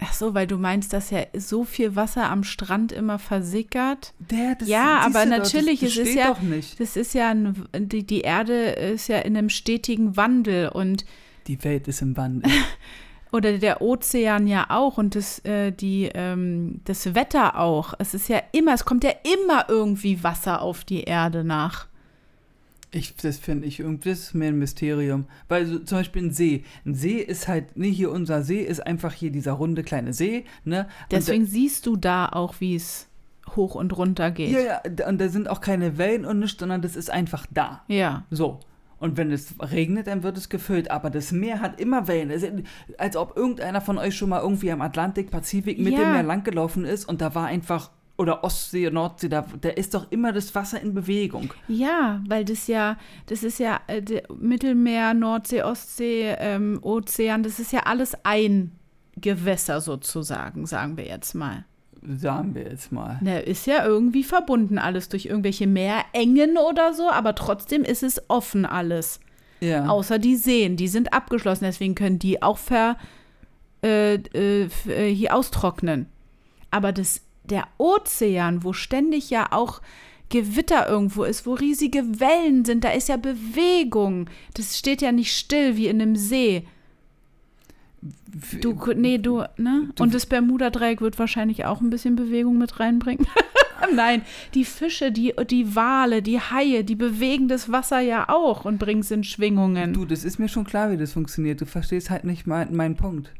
[0.03, 4.15] Ach so, weil du meinst, dass ja so viel Wasser am Strand immer versickert.
[4.19, 6.81] der, das, Ja, aber du doch, natürlich, das es ist ja- doch nicht.
[6.81, 11.05] Das ist ja, ein, die, die Erde ist ja in einem stetigen Wandel und
[11.47, 12.51] Die Welt ist im Wandel.
[13.33, 17.95] oder der Ozean ja auch und das, äh, die, ähm, das Wetter auch.
[17.99, 21.87] Es ist ja immer, es kommt ja immer irgendwie Wasser auf die Erde nach.
[22.93, 25.27] Ich, das finde ich irgendwie, das ist mehr ein Mysterium.
[25.49, 26.65] Weil so, zum Beispiel ein See.
[26.85, 30.45] Ein See ist halt, ne, hier unser See ist einfach hier dieser runde kleine See,
[30.65, 30.89] ne?
[31.11, 33.07] Deswegen siehst du da auch, wie es
[33.55, 34.51] hoch und runter geht.
[34.51, 37.47] Ja, ja, da- und da sind auch keine Wellen und nichts, sondern das ist einfach
[37.51, 37.83] da.
[37.89, 38.25] ja.
[38.31, 38.61] So.
[38.99, 40.91] Und wenn es regnet, dann wird es gefüllt.
[40.91, 42.31] Aber das Meer hat immer Wellen.
[42.31, 42.53] Es ist,
[42.99, 46.01] als ob irgendeiner von euch schon mal irgendwie am Atlantik, Pazifik mit Ja.
[46.01, 47.91] dem Meer langgelaufen ist und da war einfach,
[48.21, 51.55] oder Ostsee, Nordsee, da, da ist doch immer das Wasser in Bewegung.
[51.69, 54.03] Ja, weil das ja, das ist ja äh,
[54.39, 58.73] Mittelmeer, Nordsee, Ostsee, ähm, Ozean, das ist ja alles ein
[59.17, 61.65] Gewässer sozusagen, sagen wir jetzt mal.
[62.03, 63.19] Sagen wir jetzt mal.
[63.23, 68.23] Ne, ist ja irgendwie verbunden alles durch irgendwelche Meerengen oder so, aber trotzdem ist es
[68.29, 69.21] offen alles.
[69.61, 69.87] Ja.
[69.87, 72.97] Außer die Seen, die sind abgeschlossen, deswegen können die auch ver,
[73.83, 76.07] äh, äh, äh, hier austrocknen.
[76.71, 79.81] Aber das, der Ozean, wo ständig ja auch
[80.31, 84.31] Gewitter irgendwo ist, wo riesige Wellen sind, da ist ja Bewegung.
[84.55, 86.65] Das steht ja nicht still wie in einem See.
[88.61, 89.91] Du, nee, du, ne?
[89.99, 93.27] Und das Bermuda-Dreieck wird wahrscheinlich auch ein bisschen Bewegung mit reinbringen.
[93.95, 94.23] Nein,
[94.55, 99.01] die Fische, die, die Wale, die Haie, die bewegen das Wasser ja auch und bringen
[99.01, 99.93] es in Schwingungen.
[99.93, 101.61] Du, das ist mir schon klar, wie das funktioniert.
[101.61, 103.33] Du verstehst halt nicht mein, meinen Punkt.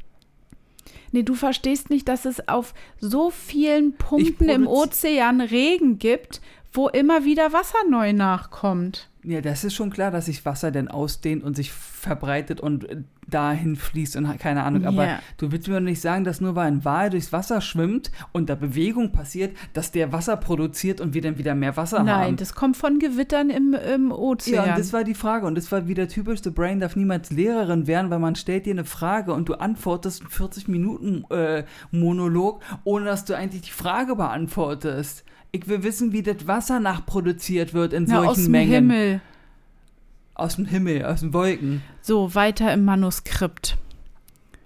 [1.13, 6.41] Nee, du verstehst nicht, dass es auf so vielen Punkten im Ozean Regen gibt,
[6.73, 9.09] wo immer wieder Wasser neu nachkommt.
[9.23, 13.03] Ja, das ist schon klar, dass sich Wasser dann ausdehnt und sich verbreitet und äh,
[13.29, 14.87] dahin fließt und keine Ahnung.
[14.87, 15.19] Aber Ja.
[15.37, 18.49] du willst mir doch nicht sagen, dass nur weil ein Wal durchs Wasser schwimmt und
[18.49, 22.37] da Bewegung passiert, dass der Wasser produziert und wir dann wieder mehr Wasser Nein, haben.
[22.37, 24.55] das kommt von Gewittern im, im Ozean.
[24.67, 25.47] Ja, und das war die Frage.
[25.47, 28.73] Und das war wieder typisch, The Brain darf niemals Lehrerin werden, weil man stellt dir
[28.73, 33.71] eine Frage und du antwortest einen 40 Minuten äh, Monolog, ohne dass du eigentlich die
[33.73, 35.25] Frage beantwortest.
[35.53, 38.73] Ich will wissen, wie das Wasser nachproduziert wird in Na, solchen aus dem Mengen.
[38.73, 39.21] Himmel.
[40.35, 41.83] Aus dem Himmel, aus den Wolken.
[42.03, 43.77] So, weiter im Manuskript.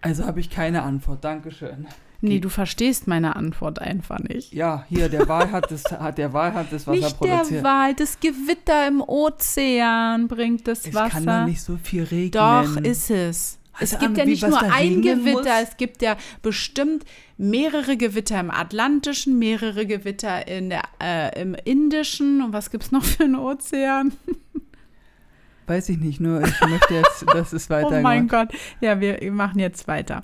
[0.03, 1.24] Also habe ich keine Antwort.
[1.24, 1.87] Dankeschön.
[2.20, 4.53] Nee, du verstehst meine Antwort einfach nicht.
[4.55, 7.64] Ja, hier, der Wal hat das, hat, der Wal hat das Wasser Nicht der produziert.
[7.64, 11.11] Wal, das Gewitter im Ozean bringt das es Wasser.
[11.11, 12.30] kann doch nicht so viel regnen.
[12.32, 13.59] Doch, ist es.
[13.81, 15.70] Es gibt ja nicht nur ein Gewitter, muss?
[15.70, 17.05] es gibt ja bestimmt
[17.37, 22.43] mehrere Gewitter im Atlantischen, mehrere Gewitter in der, äh, im Indischen.
[22.43, 24.12] Und was gibt es noch für einen Ozean?
[25.66, 28.03] Weiß ich nicht, nur ich möchte jetzt, dass es Oh weitergeht.
[28.03, 28.49] mein Gott.
[28.81, 30.22] Ja, wir machen jetzt weiter.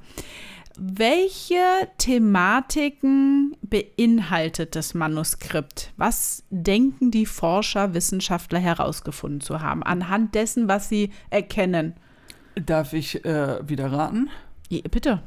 [0.76, 1.57] Welche
[1.98, 5.92] Thematiken beinhaltet das Manuskript?
[5.96, 11.94] Was denken die Forscher, Wissenschaftler herausgefunden zu haben, anhand dessen, was sie erkennen?
[12.66, 14.28] Darf ich äh, wieder raten?
[14.68, 15.22] Je- Bitte.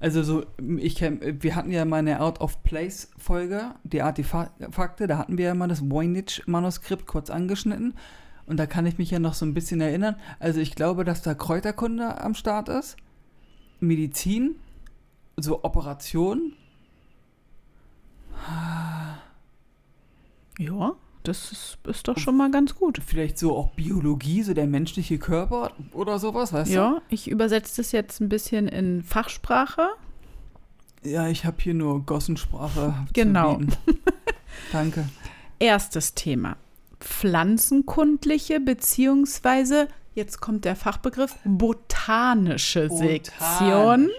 [0.00, 0.44] Also so,
[0.78, 5.38] ich kenn, wir hatten ja mal eine Out of Place Folge, die Artefakte, da hatten
[5.38, 7.94] wir ja mal das Voynich-Manuskript kurz angeschnitten.
[8.46, 10.16] Und da kann ich mich ja noch so ein bisschen erinnern.
[10.40, 12.96] Also ich glaube, dass da Kräuterkunde am Start ist,
[13.80, 14.56] Medizin,
[15.38, 16.52] so Operationen.
[20.58, 20.94] Ja,
[21.24, 23.00] das ist, ist doch schon mal ganz gut.
[23.04, 27.92] Vielleicht so auch Biologie, so der menschliche Körper oder sowas, weißt Ja, ich übersetze das
[27.92, 29.88] jetzt ein bisschen in Fachsprache.
[31.02, 31.08] du?
[31.08, 33.58] Ja, ich habe hier nur Gossensprache Genau.
[34.72, 35.08] Danke.
[35.58, 36.56] Erstes Thema.
[37.00, 44.10] Pflanzenkundliche beziehungsweise, jetzt kommt der Fachbegriff, botanische Sektion.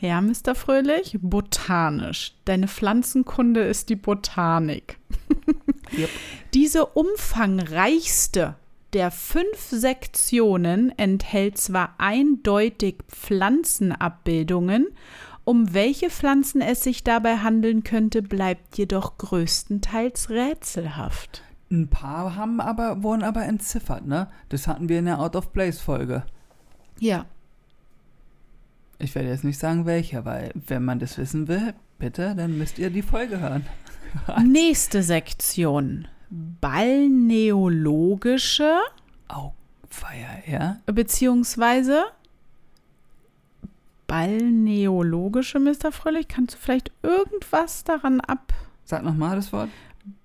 [0.00, 0.54] Ja, Mr.
[0.54, 2.34] Fröhlich, botanisch.
[2.44, 4.98] Deine Pflanzenkunde ist die Botanik.
[5.92, 6.10] Yep.
[6.54, 8.56] Diese umfangreichste
[8.92, 14.86] der fünf Sektionen enthält zwar eindeutig Pflanzenabbildungen,
[15.44, 21.42] um welche Pflanzen es sich dabei handeln könnte, bleibt jedoch größtenteils rätselhaft.
[21.70, 24.28] Ein paar haben aber, wurden aber entziffert, ne?
[24.48, 26.24] Das hatten wir in der Out of Place Folge.
[27.00, 27.26] Ja,
[29.00, 32.78] Ich werde jetzt nicht sagen, welcher, weil wenn man das wissen will, bitte, dann müsst
[32.78, 33.66] ihr die Folge hören.
[34.44, 36.06] nächste Sektion.
[36.60, 38.76] Balneologische
[39.28, 39.52] Au,
[39.88, 40.76] Feier, ja?
[40.86, 42.04] beziehungsweise
[44.06, 45.90] balneologische, Mr.
[45.92, 46.28] Fröhlich.
[46.28, 48.52] Kannst du vielleicht irgendwas daran ab?
[48.84, 49.70] Sag nochmal das Wort.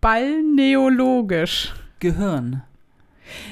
[0.02, 1.74] Balneologisch.
[2.00, 2.64] Gehirn.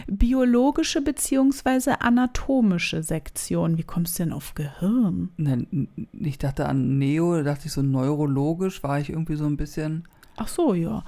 [0.08, 3.78] Biologische beziehungsweise anatomische Sektion.
[3.78, 5.30] Wie kommst du denn auf Gehirn?
[5.38, 5.88] Ne, n-
[6.20, 10.08] ich dachte an Neo, da dachte ich so neurologisch, war ich irgendwie so ein bisschen.
[10.38, 11.04] Ach so, ja.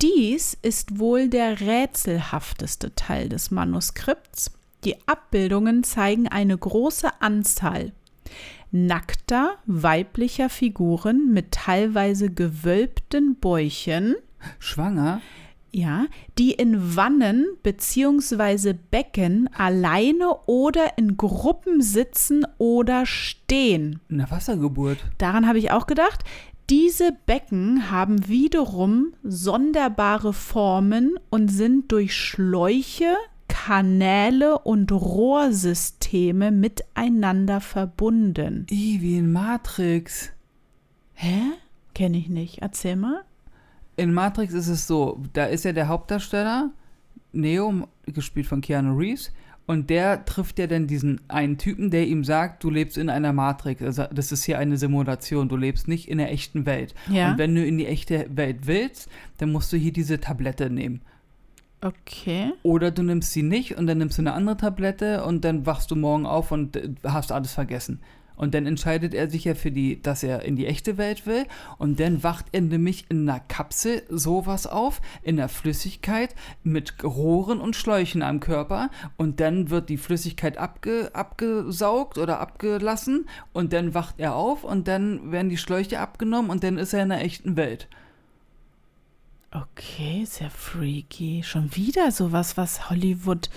[0.00, 4.52] Dies ist wohl der rätselhafteste Teil des Manuskripts.
[4.84, 7.92] Die Abbildungen zeigen eine große Anzahl
[8.72, 14.14] nackter weiblicher Figuren mit teilweise gewölbten Bäuchen,
[14.58, 15.20] Schwanger?
[15.72, 16.06] Ja,
[16.36, 18.74] die in Wannen bzw.
[18.90, 24.00] Becken alleine oder in Gruppen sitzen oder stehen.
[24.10, 24.98] Eine Wassergeburt.
[25.18, 26.24] Daran habe ich auch gedacht.
[26.70, 33.16] Diese Becken haben wiederum sonderbare Formen und sind durch Schläuche,
[33.48, 38.68] Kanäle und Rohrsysteme miteinander verbunden.
[38.70, 40.30] I, wie in Matrix.
[41.14, 41.40] Hä?
[41.92, 42.58] Kenne ich nicht.
[42.58, 43.24] Erzähl mal.
[43.96, 46.70] In Matrix ist es so, da ist ja der Hauptdarsteller,
[47.32, 49.32] Neo, gespielt von Keanu Reeves,
[49.66, 53.32] und der trifft ja dann diesen einen Typen, der ihm sagt, du lebst in einer
[53.32, 53.82] Matrix.
[53.82, 56.94] Also das ist hier eine Simulation, du lebst nicht in der echten Welt.
[57.08, 57.30] Ja.
[57.30, 59.08] Und wenn du in die echte Welt willst,
[59.38, 61.02] dann musst du hier diese Tablette nehmen.
[61.82, 62.52] Okay.
[62.62, 65.90] Oder du nimmst sie nicht und dann nimmst du eine andere Tablette und dann wachst
[65.90, 68.00] du morgen auf und äh, hast alles vergessen.
[68.40, 71.44] Und dann entscheidet er sich ja für die, dass er in die echte Welt will.
[71.76, 77.60] Und dann wacht er nämlich in einer Kapsel sowas auf, in der Flüssigkeit mit Rohren
[77.60, 78.88] und Schläuchen am Körper.
[79.18, 83.28] Und dann wird die Flüssigkeit abge, abgesaugt oder abgelassen.
[83.52, 87.02] Und dann wacht er auf und dann werden die Schläuche abgenommen und dann ist er
[87.02, 87.88] in der echten Welt.
[89.52, 91.42] Okay, sehr freaky.
[91.44, 93.50] Schon wieder sowas, was Hollywood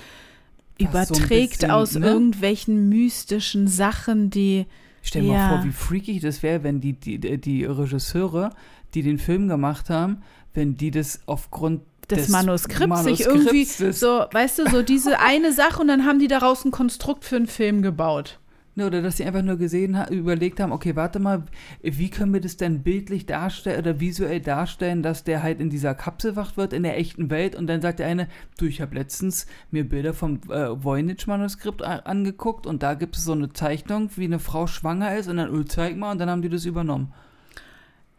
[0.92, 2.06] Was so überträgt bisschen, aus ne?
[2.08, 4.66] irgendwelchen mystischen Sachen, die.
[5.02, 5.48] Stell dir Ja.
[5.50, 8.52] mal vor, wie freaky das wäre, wenn die, die, die Regisseure,
[8.94, 10.22] die den Film gemacht haben,
[10.54, 15.20] wenn die das aufgrund des, des Manuskripts sich irgendwie Manuskripts so, weißt du, so diese
[15.20, 18.40] eine Sache und dann haben die daraus ein Konstrukt für einen Film gebaut.
[18.76, 21.44] Ne, oder dass sie einfach nur gesehen ha überlegt haben, okay, warte mal,
[21.84, 25.94] wie können wir das denn bildlich darstellen oder visuell darstellen, dass der halt in dieser
[25.94, 28.96] Kapsel wacht wird, in der echten Welt und dann sagt der eine, du, ich habe
[28.96, 34.26] letztens mir Bilder vom äh, Voynich-Manuskript angeguckt und da gibt es so eine Zeichnung, wie
[34.26, 37.14] eine Frau schwanger ist und dann, oh, zeig mal und dann haben die das übernommen.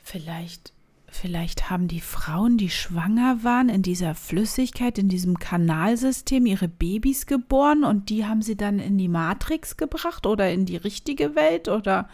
[0.04, 0.72] Vielleicht,
[1.14, 7.26] vielleicht haben die Frauen, die schwanger waren, in dieser Flüssigkeit, in diesem Kanalsystem ihre Babys
[7.26, 11.68] geboren und die haben sie dann in die Matrix gebracht oder in die richtige Welt
[11.68, 12.08] oder.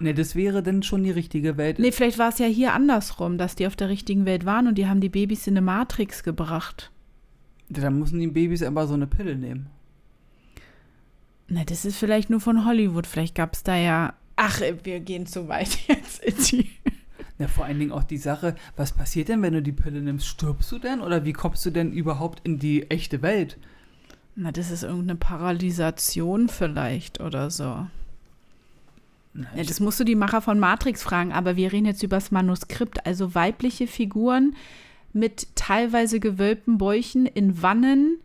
[0.00, 1.78] Ne, das wäre dann schon die richtige Welt.
[1.78, 4.76] Nee, vielleicht war es ja hier andersrum, dass die auf der richtigen Welt waren und
[4.76, 6.90] die haben die Babys in eine Matrix gebracht.
[7.68, 9.70] Dann müssen die Babys aber so eine Pille nehmen.
[11.48, 13.06] Na, das ist vielleicht nur von Hollywood.
[13.06, 14.14] Vielleicht gab es da ja.
[14.36, 16.70] Ach, wir gehen zu weit jetzt in die.
[17.38, 20.26] Ja, vor allen Dingen auch die Sache, was passiert denn, wenn du die Pille nimmst?
[20.26, 21.00] Stirbst du denn?
[21.00, 23.58] Oder wie kommst du denn überhaupt in die echte Welt?
[24.36, 27.86] Na, das ist irgendeine Paralysation vielleicht oder so.
[29.32, 32.16] Na, Ja, das musst du die Macher von Matrix fragen, aber wir reden jetzt über
[32.16, 33.04] das Manuskript.
[33.06, 34.54] Also weibliche Figuren
[35.12, 38.18] mit teilweise gewölbten Bäuchen in Wannen,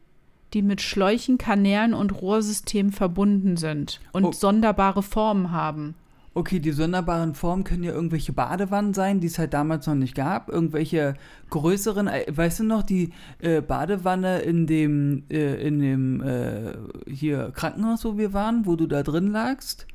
[0.54, 4.32] die mit Schläuchen, Kanälen und Rohrsystemen verbunden sind und Oh.
[4.32, 5.94] sonderbare Formen haben.
[6.34, 10.16] Okay, die sonderbaren Formen können ja irgendwelche Badewannen sein, die es halt damals noch nicht
[10.16, 10.50] gab.
[10.50, 11.16] Irgendwelche
[11.50, 16.74] größeren, äh, weißt du noch, die äh, Badewanne in dem, äh, in dem äh,
[17.08, 19.88] hier Krankenhaus, wo wir waren, wo du da drin lagst?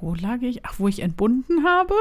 [0.00, 0.64] Wo lag ich?
[0.64, 1.94] Ach, wo ich entbunden habe?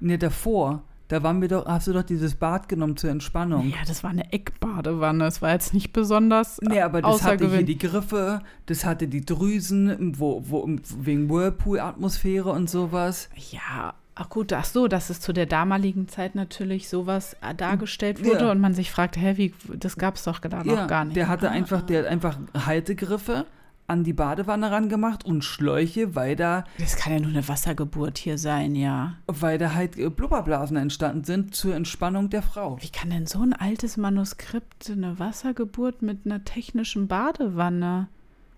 [0.00, 0.82] Ne, davor.
[1.08, 3.70] Da waren wir doch, hast du doch dieses Bad genommen zur Entspannung.
[3.70, 5.24] Ja, das war eine Eckbadewanne.
[5.24, 9.24] Das war jetzt nicht besonders Nee, aber das hatte hier die Griffe, das hatte die
[9.24, 13.30] Drüsen, wo, wo, wegen Whirlpool-Atmosphäre und sowas.
[13.50, 18.24] Ja, ach gut, ach so, dass es zu der damaligen Zeit natürlich sowas äh, dargestellt
[18.24, 18.50] wurde Ja.
[18.50, 21.16] und man sich fragt, hä, wie, das gab es doch da noch gar nicht.
[21.16, 22.36] der hatte Ah, einfach, der hat einfach
[22.66, 23.46] Haltegriffe
[23.88, 28.36] an die Badewanne rangemacht und Schläuche, weil da, Das kann ja nur eine Wassergeburt hier
[28.36, 29.14] sein, ja.
[29.26, 32.76] weil da halt äh, Blubberblasen entstanden sind zur Entspannung der Frau.
[32.80, 38.08] Wie kann denn so ein altes Manuskript eine Wassergeburt mit einer technischen Badewanne?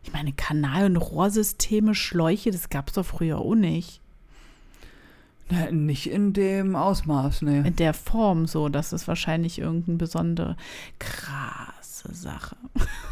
[0.03, 4.01] Ich meine, Kanal- und Rohrsysteme, Schläuche, das gab es doch früher auch nicht.
[5.49, 7.67] Na, nicht in dem Ausmaß, ne.
[7.67, 10.57] In der Form so, das ist wahrscheinlich irgendeine besondere,
[10.99, 12.57] krasse Sache.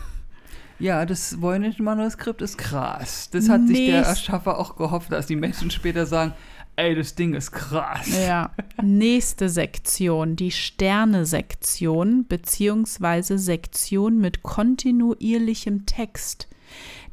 [0.78, 3.30] Ja, das Voynich-Manuskript ist krass.
[3.30, 6.34] Das hat sich der Erschaffer auch gehofft, dass die Menschen später sagen,
[6.76, 8.08] ey, das Ding ist krass.
[8.26, 8.52] Ja.
[8.80, 16.48] Nächste Sektion, die Sterne-Sektion beziehungsweise Sektion mit kontinuierlichem Text.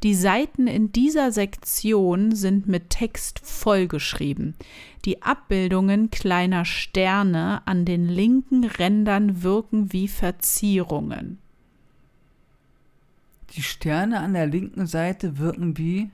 [0.02, 4.54] Die Seiten in dieser Sektion sind mit Text vollgeschrieben.
[5.04, 11.38] Die Abbildungen kleiner Sterne an den linken Rändern wirken wie Verzierungen.
[13.56, 16.10] Die Sterne an der linken Seite wirken wie,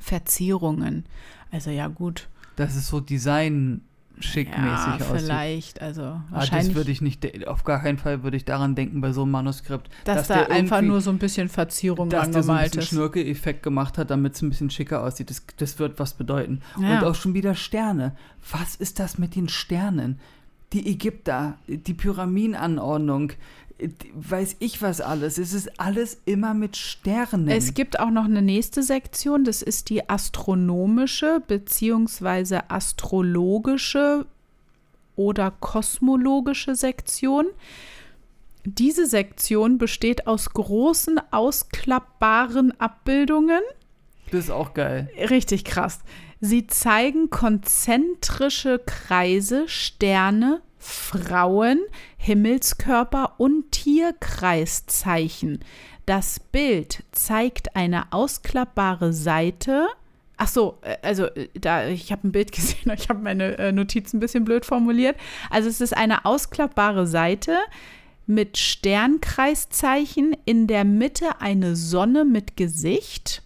[0.00, 1.04] Verzierungen.
[1.50, 2.28] Also ja gut.
[2.56, 3.82] dass es so design
[4.18, 5.06] schickmäßig Ja, aussieht.
[5.20, 5.82] vielleicht.
[5.82, 6.68] Also Ah, wahrscheinlich.
[6.68, 9.32] das würde ich nicht, auf gar keinen Fall würde ich daran denken bei so einem
[9.32, 9.90] Manuskript.
[10.04, 12.80] dass, der da einfach nur so ein bisschen Verzierung dass der so ein angemalt bisschen
[12.82, 12.88] ist.
[12.88, 15.28] Schnörkel-Effekt gemacht hat, damit es ein bisschen schicker aussieht.
[15.28, 16.62] Das, das wird was bedeuten.
[16.80, 16.98] Ja.
[16.98, 18.16] Und auch schon wieder Sterne.
[18.50, 20.18] Was ist das mit den Sternen?
[20.72, 23.32] Die Ägypter, die Pyramidenanordnung,
[24.14, 25.38] weiß ich was alles.
[25.38, 27.48] Es ist alles immer mit Sternen.
[27.48, 32.60] Es gibt auch noch eine nächste Sektion, das ist die astronomische bzw.
[32.68, 34.26] astrologische
[35.14, 37.46] oder kosmologische Sektion.
[38.64, 43.60] Diese Sektion besteht aus großen ausklappbaren Abbildungen.
[44.30, 45.08] Das ist auch geil.
[45.30, 46.00] Richtig krass.
[46.40, 51.78] Sie zeigen konzentrische Kreise, Sterne, Frauen,
[52.26, 55.60] Himmelskörper und Tierkreiszeichen.
[56.06, 59.86] Das Bild zeigt eine ausklappbare Seite.
[60.36, 63.70] Ach so, äh, also äh, da ich habe ein Bild gesehen, ich habe meine äh,
[63.70, 65.16] Notizen ein bisschen blöd formuliert.
[65.50, 67.58] Also es ist eine ausklappbare Seite
[68.26, 73.44] mit Sternkreiszeichen, in der Mitte eine Sonne mit Gesicht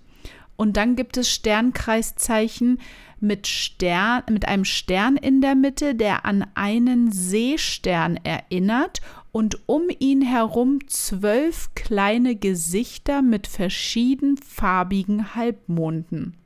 [0.57, 2.81] und dann gibt es Sternkreiszeichen
[3.21, 9.01] mit, Stern, mit einem Stern in der Mitte, der an einen Seestern erinnert
[9.33, 16.37] und um ihn herum zwölf kleine Gesichter mit verschiedenfarbigen Halbmonden.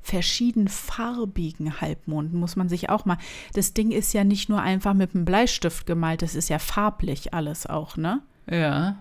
[0.00, 3.18] Verschiedenfarbigen Halbmonden muss man sich auch mal.
[3.54, 7.32] Das Ding ist ja nicht nur einfach mit einem Bleistift gemalt, das ist ja farblich
[7.34, 8.20] alles auch, ne?
[8.50, 8.96] Ja.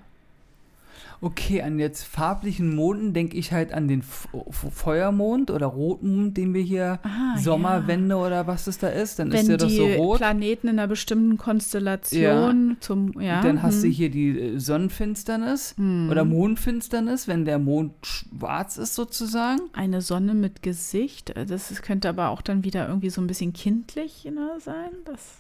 [1.24, 6.56] Okay, an jetzt farblichen Monden denke ich halt an den F Feuermond oder Rotmond, den
[6.56, 9.20] wir hier Ah, Sommerwende oder was das da ist.
[9.20, 10.18] Dann Wenn ist ja das so rot.
[10.18, 13.42] Planeten in einer bestimmten Konstellation zum ja.
[13.42, 13.94] Dann hast du hm.
[13.94, 16.10] hier die äh, Sonnenfinsternis Hm.
[16.10, 19.62] oder Mondfinsternis, wenn der Mond schwarz ist sozusagen.
[19.74, 21.30] eine Sonne mit Gesicht.
[21.32, 24.90] äh, Das könnte aber auch dann wieder irgendwie so ein bisschen kindlich ne, sein.
[25.06, 25.38] Das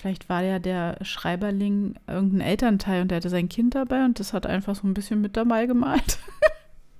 [0.00, 4.32] Vielleicht war ja der Schreiberling irgendein Elternteil und der hatte sein Kind dabei und das
[4.32, 6.18] hat einfach so ein bisschen mit dabei gemalt.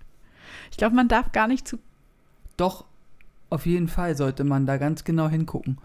[0.71, 1.79] ich glaube, man darf gar nicht zu.
[2.59, 2.85] Doch,
[3.49, 5.79] auf jeden Fall sollte man da ganz genau hingucken.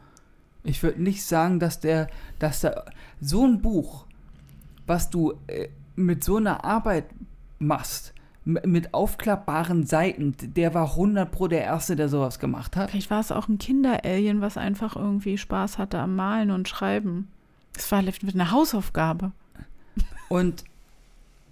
[0.65, 2.83] Ich würde nicht sagen, dass der, dass da
[3.21, 4.07] so ein Buch,
[4.85, 7.05] was du äh, mit so einer Arbeit
[7.59, 8.13] machst,
[8.45, 12.91] mit aufklappbaren Seiten, der war 100 pro der Erste, der sowas gemacht hat.
[12.91, 17.27] Vielleicht war es auch ein Kinderalien, was einfach irgendwie Spaß hatte am Malen und Schreiben.
[17.75, 19.31] Es war mit einer Hausaufgabe.
[20.29, 20.63] Und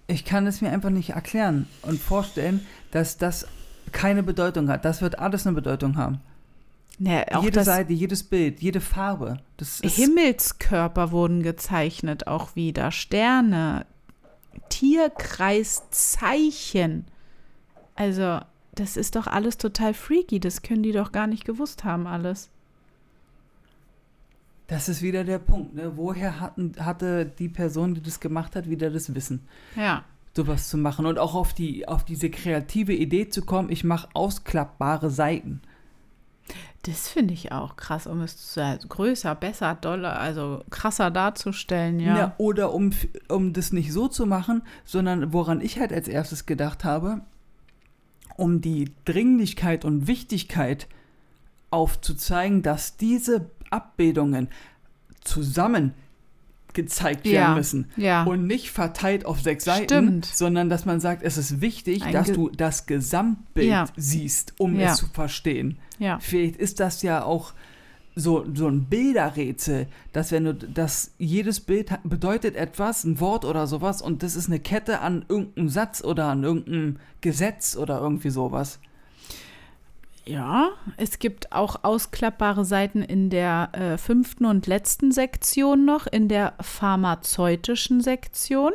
[0.06, 3.48] ich kann es mir einfach nicht erklären und vorstellen, dass das
[3.90, 4.84] keine Bedeutung hat.
[4.84, 6.20] Das wird alles eine Bedeutung haben.
[6.98, 9.38] Ja, auch jede Seite, jedes Bild, jede Farbe.
[9.82, 12.92] Himmelskörper wurden gezeichnet, auch wieder.
[12.92, 13.84] Sterne,
[14.68, 17.04] Tierkreiszeichen.
[17.94, 18.40] Also,
[18.74, 20.40] das ist doch alles total freaky.
[20.40, 22.48] Das können die doch gar nicht gewusst haben, alles.
[24.66, 25.74] Das ist wieder der Punkt.
[25.74, 25.92] Ne?
[25.96, 29.46] Woher hatten, hatte die Person, die das gemacht hat, wieder das Wissen,
[29.76, 30.04] Ja.
[30.34, 34.08] sowas zu machen und auch auf, die, auf diese kreative Idee zu kommen, ich mache
[34.14, 35.60] ausklappbare Seiten.
[36.86, 42.16] Das finde ich auch krass, um es zu- größer, besser, doller, also krasser darzustellen, ja.
[42.18, 42.90] Ja, oder um,
[43.28, 47.22] um das nicht so zu machen, sondern woran ich halt als erstes gedacht habe,
[48.36, 50.88] um die Dringlichkeit und Wichtigkeit
[51.70, 54.48] aufzuzeigen, dass diese Abbildungen
[55.22, 55.94] zusammen
[56.72, 57.90] gezeigt werden Ja, müssen.
[57.96, 58.24] ja.
[58.24, 60.26] Und nicht verteilt auf sechs Seiten, Stimmt.
[60.26, 63.84] sondern dass man sagt, es ist wichtig, Ein dass du das Gesamtbild Ja.
[63.96, 65.78] siehst, um es zu verstehen.
[65.98, 66.18] Ja.
[66.20, 67.52] Vielleicht ist das ja auch
[68.16, 73.66] so, so ein Bilderrätsel, dass wenn du das jedes Bild bedeutet etwas, ein Wort oder
[73.66, 78.30] sowas und das ist eine Kette an irgendeinem Satz oder an irgendeinem Gesetz oder irgendwie
[78.30, 78.78] sowas.
[80.26, 86.28] Ja, es gibt auch ausklappbare Seiten in der äh, fünften und letzten Sektion noch, in
[86.28, 88.72] der pharmazeutischen Sektion.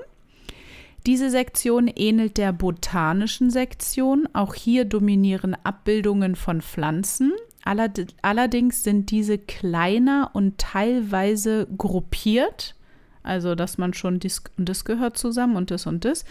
[1.06, 4.28] Diese Sektion ähnelt der botanischen Sektion.
[4.34, 7.32] Auch hier dominieren Abbildungen von Pflanzen.
[7.64, 12.76] Allerd allerdings sind diese kleiner und teilweise gruppiert.
[13.22, 16.26] Also, dass man schon dies und das gehört zusammen und das und das.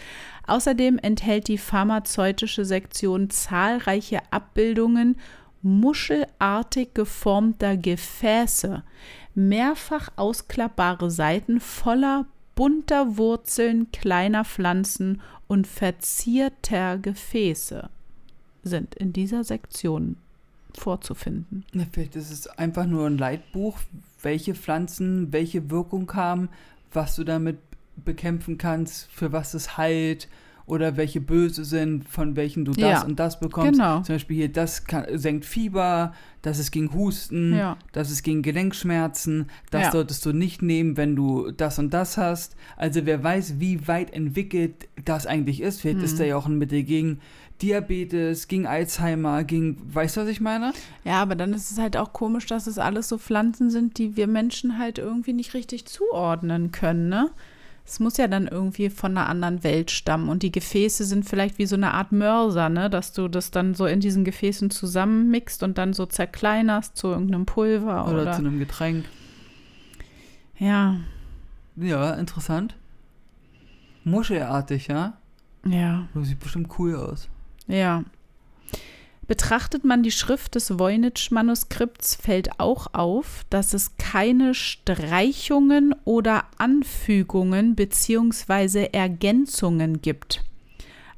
[0.47, 5.15] Außerdem enthält die pharmazeutische Sektion zahlreiche Abbildungen
[5.61, 8.83] muschelartig geformter Gefäße,
[9.35, 12.25] mehrfach ausklappbare Seiten voller
[12.59, 17.89] bunter Wurzeln kleiner Pflanzen und verzierter Gefäße
[18.63, 20.17] sind in dieser Sektion
[20.77, 21.63] vorzufinden.
[21.73, 23.79] Ja, vielleicht ist es einfach nur ein Leitbuch,
[24.21, 26.49] welche Pflanzen welche Wirkung haben,
[26.91, 27.59] was du damit
[27.95, 30.27] bekämpfen kannst, für was es heilt
[30.69, 33.73] oder welche böse sind, von welchen du das Ja, und das bekommst.
[33.79, 34.01] genau.
[34.01, 37.75] Zum Beispiel hier, das kann, senkt Fieber, das ist gegen Husten, Ja.
[37.91, 39.91] das ist gegen Gelenkschmerzen, das Ja.
[39.91, 42.55] solltest du nicht nehmen, wenn du das und das hast.
[42.77, 45.81] Also wer weiß, wie weit entwickelt das eigentlich ist.
[45.81, 46.03] Vielleicht Mhm.
[46.05, 47.19] ist da ja auch ein Mittel gegen
[47.61, 50.71] Diabetes, gegen Alzheimer, gegen, weißt du, was ich meine?
[51.03, 54.15] Ja, aber dann ist es halt auch komisch, dass es alles so Pflanzen sind, die
[54.15, 57.29] wir Menschen halt irgendwie nicht richtig zuordnen können, ne?
[57.89, 60.29] Es muss ja dann irgendwie von einer anderen Welt stammen.
[60.29, 62.87] Und die Gefäße sind vielleicht wie so eine Art Mörser, ne?
[62.87, 67.47] Dass du das dann so in diesen Gefäßen zusammenmixt und dann so zerkleinerst zu irgendeinem
[67.47, 68.31] Pulver Oder, oder.
[68.33, 69.05] zu einem Getränk.
[70.59, 70.97] ja,
[71.75, 72.75] Ja, interessant.
[74.03, 75.17] Muschelartig, ja?
[75.65, 76.07] ja.
[76.13, 77.27] Das sieht bestimmt cool aus.
[77.67, 78.03] Ja.
[79.29, 87.75] Betrachtet man die Schrift des Voynich-Manuskripts, fällt auch auf, dass es keine Streichungen oder Anfügungen
[87.75, 88.89] bzw.
[88.91, 90.43] Ergänzungen gibt.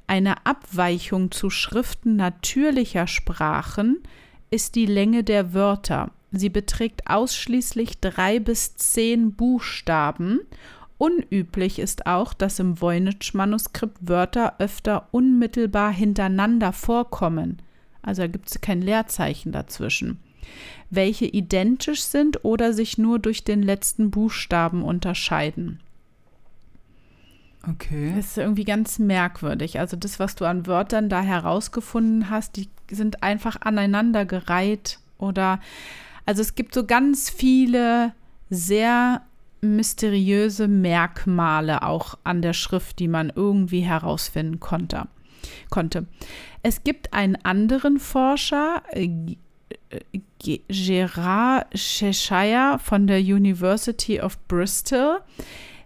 [0.08, 4.04] Eine Abweichung zu Schriften natürlicher Sprachen
[4.50, 6.12] ist die Länge der Wörter.
[6.34, 10.42] Sie beträgt ausschließlich drei bis zehn Buchstaben
[10.98, 17.58] Unüblich ist auch, dass im Voynich-Manuskript Wörter öfter unmittelbar hintereinander vorkommen.
[18.02, 20.20] Also da gibt es kein Leerzeichen dazwischen.
[20.90, 25.80] Welche identisch sind oder sich nur durch den letzten Buchstaben unterscheiden.
[27.68, 28.14] Okay.
[28.16, 29.80] Das ist irgendwie ganz merkwürdig.
[29.80, 35.60] Also das, was du an Wörtern da herausgefunden hast, die sind einfach aneinandergereiht oder
[36.26, 38.14] also es gibt so ganz viele
[38.50, 39.22] sehr
[39.62, 45.08] mysteriöse Merkmale auch an der Schrift, die man irgendwie herausfinden konnte.
[45.70, 46.06] Konnte.
[46.64, 49.10] Es gibt einen anderen Forscher, äh,
[50.40, 55.20] G- Gerard Cheshire von der University of Bristol,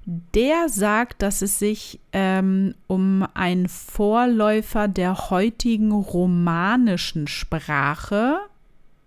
[0.05, 8.37] der sagt, dass es sich ähm, um einen Vorläufer der heutigen romanischen Sprache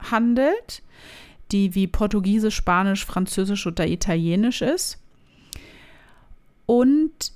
[0.01, 0.83] handelt,
[1.53, 4.99] die wie Portugiesisch, Spanisch, Französisch oder Italienisch ist.
[6.67, 7.33] Und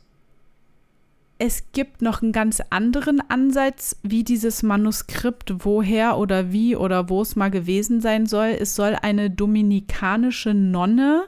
[1.45, 7.21] es gibt noch einen ganz anderen Ansatz, wie dieses Manuskript woher oder wie oder wo
[7.21, 8.57] es mal gewesen sein soll.
[8.61, 11.25] Es soll eine dominikanische Nonne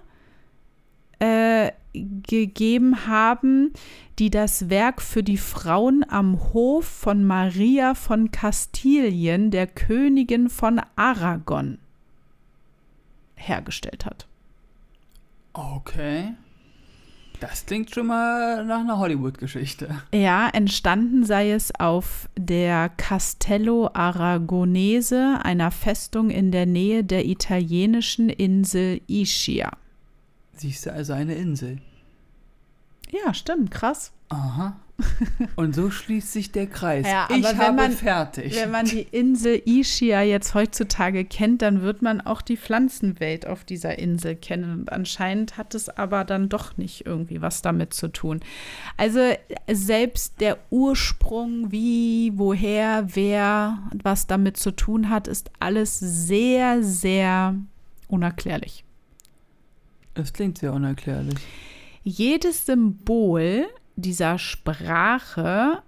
[1.18, 3.72] äh, gegeben haben,
[4.20, 10.80] die das Werk für die Frauen am Hof von Maria von Kastilien, der Königin von
[10.94, 11.78] Aragon,
[13.34, 14.28] hergestellt hat.
[15.54, 16.34] Okay.
[17.40, 19.88] Das klingt schon mal nach einer Hollywood-Geschichte.
[20.12, 28.30] Ja, entstanden sei es auf der Castello Aragonese, einer Festung in der Nähe der italienischen
[28.30, 29.72] Insel Ischia.
[30.54, 31.78] Siehst du also eine Insel.
[33.10, 34.12] Ja, stimmt, krass.
[34.28, 34.76] Aha.
[35.56, 37.06] Und so schließt sich der Kreis.
[37.06, 38.54] Ja, ich habe man- fertig.
[38.54, 43.64] Wenn man die Insel Ischia jetzt heutzutage kennt, dann wird man auch die Pflanzenwelt auf
[43.64, 44.70] dieser Insel kennen.
[44.72, 48.40] Und anscheinend hat es aber dann doch nicht irgendwie was damit zu tun.
[48.96, 49.20] Also
[49.70, 57.56] selbst der Ursprung, wie, woher, wer, was damit zu tun hat, ist alles sehr, sehr
[58.06, 58.84] unerklärlich.
[60.14, 61.38] das klingt sehr unerklärlich.
[62.04, 63.66] Jedes Symbol
[63.96, 65.82] dieser Sprache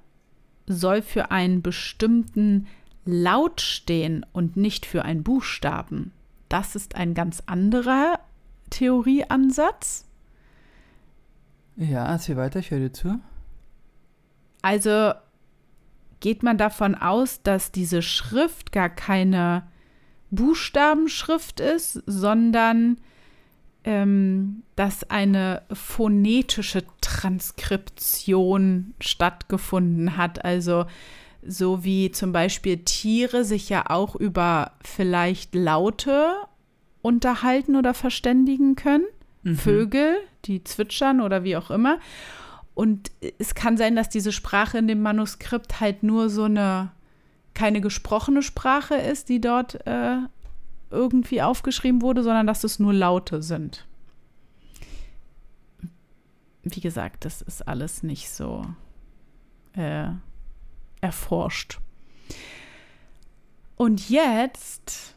[0.66, 2.66] soll für einen bestimmten
[3.04, 6.12] Laut stehen und nicht für einen Buchstaben.
[6.48, 8.18] Das ist ein ganz anderer
[8.70, 10.06] Theorieansatz.
[11.76, 13.20] Ja, erzähl weiter, ich höre dir zu.
[14.62, 15.12] Also
[16.20, 19.68] geht man davon aus, dass diese Schrift gar keine
[20.30, 22.98] Buchstabenschrift ist, sondern
[23.86, 30.44] ähm, dass eine phonetische Transkription stattgefunden hat.
[30.44, 30.86] Also
[31.46, 36.34] so wie zum Beispiel Tiere sich ja auch über vielleicht Laute
[37.00, 39.06] unterhalten oder verständigen können.
[39.44, 39.56] Mhm.
[39.56, 42.00] Vögel, die zwitschern oder wie auch immer.
[42.74, 46.90] Und es kann sein, dass diese Sprache in dem Manuskript halt nur so eine,
[47.54, 50.16] keine gesprochene Sprache ist, die dort äh,
[50.90, 53.86] irgendwie aufgeschrieben wurde, sondern dass es nur Laute sind.
[56.62, 58.64] Wie gesagt, das ist alles nicht so
[59.74, 60.08] äh,
[61.00, 61.80] erforscht.
[63.76, 65.14] Und jetzt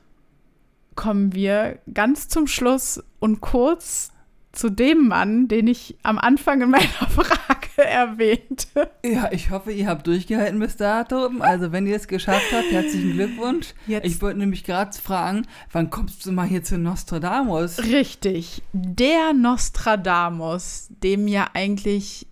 [0.95, 4.11] kommen wir ganz zum Schluss und kurz
[4.51, 8.89] zu dem Mann, den ich am Anfang in meiner Frage erwähnte.
[9.05, 11.29] Ja, ich hoffe, ihr habt durchgehalten bis dato.
[11.39, 13.73] Also, wenn ihr es geschafft habt, herzlichen Glückwunsch.
[13.87, 17.79] Jetzt- Ich wollte nämlich gerade fragen, wann kommst du mal hier zu Nostradamus?
[17.83, 22.27] Richtig, der Nostradamus, dem ja eigentlich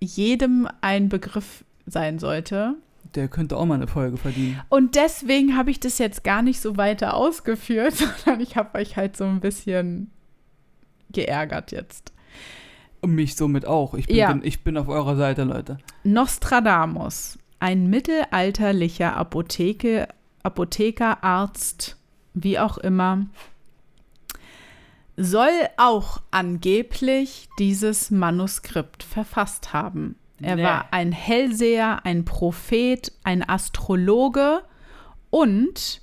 [0.00, 2.74] jedem ein Begriff sein sollte.
[3.14, 4.60] Der könnte auch mal eine Folge verdienen.
[4.68, 8.96] Und deswegen habe ich das jetzt gar nicht so weiter ausgeführt, sondern ich habe euch
[8.96, 10.10] halt so ein bisschen
[11.12, 12.12] geärgert jetzt.
[13.04, 13.94] Mich somit auch.
[13.94, 14.38] Ich bin, Ja.
[14.42, 15.78] ich bin auf eurer Seite, Leute.
[16.04, 20.08] Nostradamus, ein mittelalterlicher Apotheke,
[20.42, 21.96] Apotheker, Arzt,
[22.34, 23.26] wie auch immer,
[25.16, 30.16] soll auch angeblich dieses Manuskript verfasst haben.
[30.40, 30.64] Er Nee.
[30.64, 34.62] war ein Hellseher, ein Prophet, ein Astrologe
[35.28, 35.99] und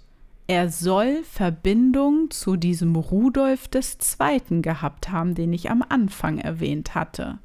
[0.47, 4.61] er soll Verbindung zu diesem Rudolf II.
[4.61, 7.39] gehabt haben, den ich am Anfang erwähnt hatte.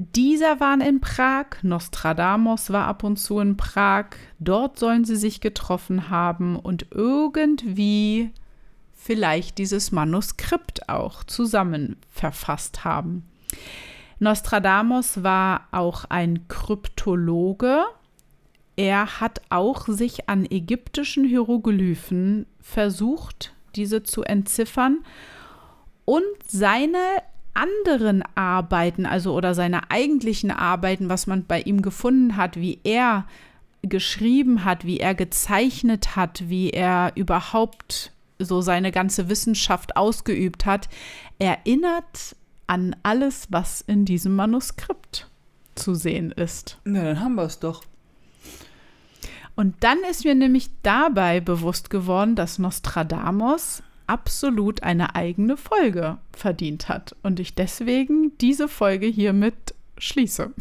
[0.00, 4.06] Dieser waren in Prag, Nostradamus war ab und zu in Prag,
[4.38, 8.32] dort sollen sie sich getroffen haben und irgendwie
[8.94, 13.28] vielleicht dieses Manuskript auch zusammen verfasst haben.
[14.20, 17.84] Nostradamus war auch ein Kryptologe.
[18.78, 24.98] Er hat auch sich an ägyptischen Hieroglyphen versucht, diese zu entziffern
[26.04, 26.98] und seine
[27.54, 33.26] anderen Arbeiten, also oder seine eigentlichen Arbeiten, was man bei ihm gefunden hat, wie er
[33.82, 40.88] geschrieben hat, wie er gezeichnet hat, wie er überhaupt so seine ganze Wissenschaft ausgeübt hat,
[41.40, 42.36] erinnert
[42.68, 45.28] an alles, was in diesem Manuskript
[45.74, 46.78] zu sehen ist.
[46.84, 47.82] Na, dann haben wir es doch.
[49.58, 56.88] Und dann ist mir nämlich dabei bewusst geworden, dass Nostradamus absolut eine eigene Folge verdient
[56.88, 60.52] hat und ich deswegen diese Folge hiermit schließe.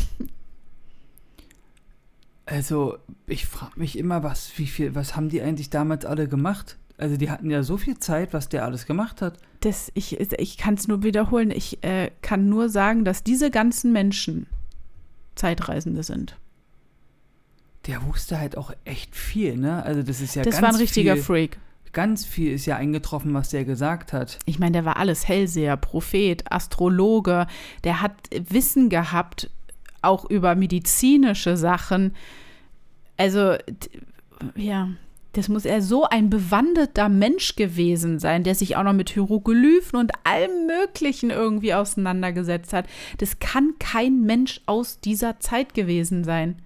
[2.48, 6.76] Also, ich frage mich immer, was, wie viel, was haben die eigentlich damals alle gemacht?
[6.98, 9.38] Also, die hatten ja so viel Zeit, was der alles gemacht hat.
[9.60, 11.52] Das, ich ich kann es nur wiederholen.
[11.52, 14.48] Ich äh, kann nur sagen, dass diese ganzen Menschen
[15.36, 16.36] Zeitreisende sind.
[17.88, 19.84] Der wusste halt auch echt viel, ne?
[19.84, 21.58] Also, das ist ja das ganz war ein richtiger viel, Freak.
[21.94, 24.40] Ganz viel ist ja eingetroffen, was der gesagt hat.
[24.46, 27.48] Ich meine, der war alles Hellseher, Prophet, Astrologe.
[27.84, 28.14] Der hat
[28.50, 29.50] Wissen gehabt,
[30.02, 32.14] auch über medizinische Sachen.
[33.16, 33.56] Also,
[34.56, 34.90] ja,
[35.34, 40.00] das muss er so ein bewanderter Mensch gewesen sein, der sich auch noch mit Hieroglyphen
[40.00, 42.86] und allem Möglichen irgendwie auseinandergesetzt hat.
[43.20, 46.62] Das kann kein Mensch aus dieser Zeit gewesen sein.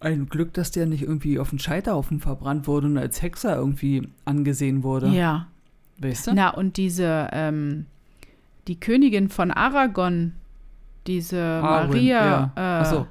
[0.00, 4.08] Ein Glück, dass der nicht irgendwie auf den Scheiterhaufen verbrannt wurde und als Hexer irgendwie
[4.24, 5.08] angesehen wurde.
[5.08, 5.48] Ja.
[5.98, 6.34] Weißt du?
[6.34, 7.86] Na, und diese, ähm,
[8.68, 10.34] die Königin von Aragon,
[11.06, 12.80] diese Arwen, Maria, ja.
[12.80, 13.06] Äh, so.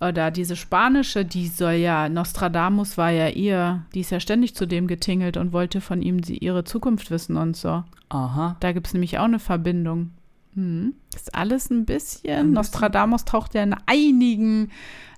[0.00, 4.66] oder diese spanische, die soll ja, Nostradamus war ja ihr, die ist ja ständig zu
[4.66, 7.82] dem getingelt und wollte von ihm sie, ihre Zukunft wissen und so.
[8.10, 8.56] Aha.
[8.60, 10.12] Da gibt es nämlich auch eine Verbindung.
[10.56, 10.94] Hm.
[11.14, 12.52] Ist alles ein bisschen.
[12.52, 14.72] Nostradamus taucht ja in einigen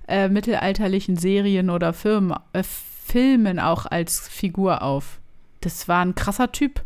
[0.07, 5.19] äh, mittelalterlichen Serien oder Firmen, äh, Filmen auch als Figur auf.
[5.61, 6.83] Das war ein krasser Typ.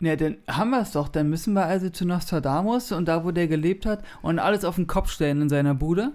[0.00, 1.08] Ja, dann haben wir es doch.
[1.08, 4.76] Dann müssen wir also zu Nostradamus und da, wo der gelebt hat und alles auf
[4.76, 6.12] den Kopf stellen in seiner Bude.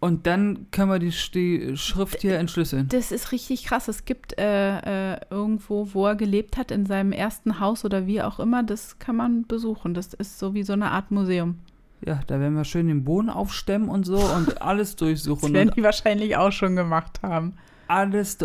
[0.00, 2.88] Und dann können wir die, die Schrift hier entschlüsseln.
[2.88, 3.88] Das ist richtig krass.
[3.88, 8.20] Es gibt äh, äh, irgendwo, wo er gelebt hat, in seinem ersten Haus oder wie
[8.20, 9.94] auch immer, das kann man besuchen.
[9.94, 11.58] Das ist so wie so eine Art Museum.
[12.04, 15.54] Ja, da werden wir schön den Boden aufstemmen und so und alles Das durchsuchen.
[15.54, 17.54] werden Und die wahrscheinlich auch schon gemacht haben.
[17.88, 18.36] alles.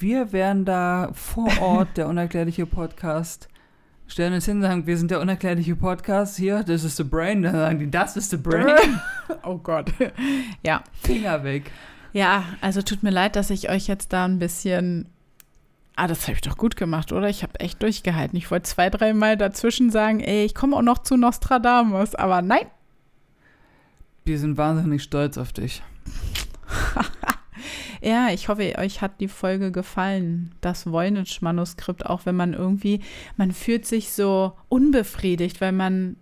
[0.00, 3.46] Wir werden da vor Ort, der unerklärliche Podcast,
[4.06, 7.42] stellen uns hin und sagen, wir sind der unerklärliche Podcast hier, das ist the brain.
[7.42, 9.00] Dann sagen die, das ist the brain.
[9.42, 9.90] Oh Gott.
[10.62, 10.82] ja.
[11.02, 11.70] Finger weg.
[12.12, 15.08] Ja, also tut mir leid, dass ich euch jetzt da ein bisschen.
[15.96, 17.28] Ah, das habe ich doch gut gemacht, oder?
[17.28, 18.36] Ich habe echt durchgehalten.
[18.36, 22.66] Ich wollte zwei, dreimal dazwischen sagen, ey, ich komme auch noch zu Nostradamus, aber nein.
[24.24, 25.82] Wir sind wahnsinnig stolz auf dich.
[28.04, 30.52] Ja, ich hoffe, euch hat die Folge gefallen.
[30.60, 33.00] Das Voynich-Manuskript, auch wenn man irgendwie,
[33.36, 36.16] man fühlt sich so unbefriedigt, weil man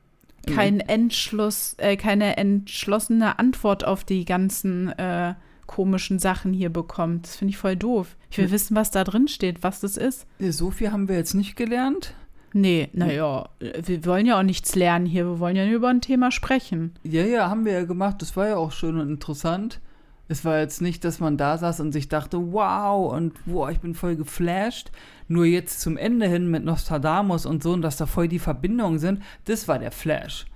[0.46, 5.34] keinen Entschluss, äh, keine entschlossene Antwort auf die ganzen äh,
[5.66, 7.26] komischen Sachen hier bekommt.
[7.26, 8.16] Das finde ich voll doof.
[8.30, 8.52] Ich will Hm.
[8.52, 10.26] wissen, was da drin steht, was das ist.
[10.40, 12.14] So viel haben wir jetzt nicht gelernt.
[12.54, 16.02] Nee, naja, wir wollen ja auch nichts lernen hier, wir wollen ja nur über ein
[16.02, 16.92] Thema sprechen.
[17.02, 18.16] Ja, ja, haben wir ja gemacht.
[18.20, 19.80] Das war ja auch schön und interessant.
[20.28, 23.80] Es war jetzt nicht, dass man da saß und sich dachte, wow, und wow, ich
[23.80, 24.90] bin voll geflasht.
[25.28, 28.98] Nur jetzt zum Ende hin mit Nostradamus und so und dass da voll die Verbindungen
[28.98, 30.46] sind, das war der Flash.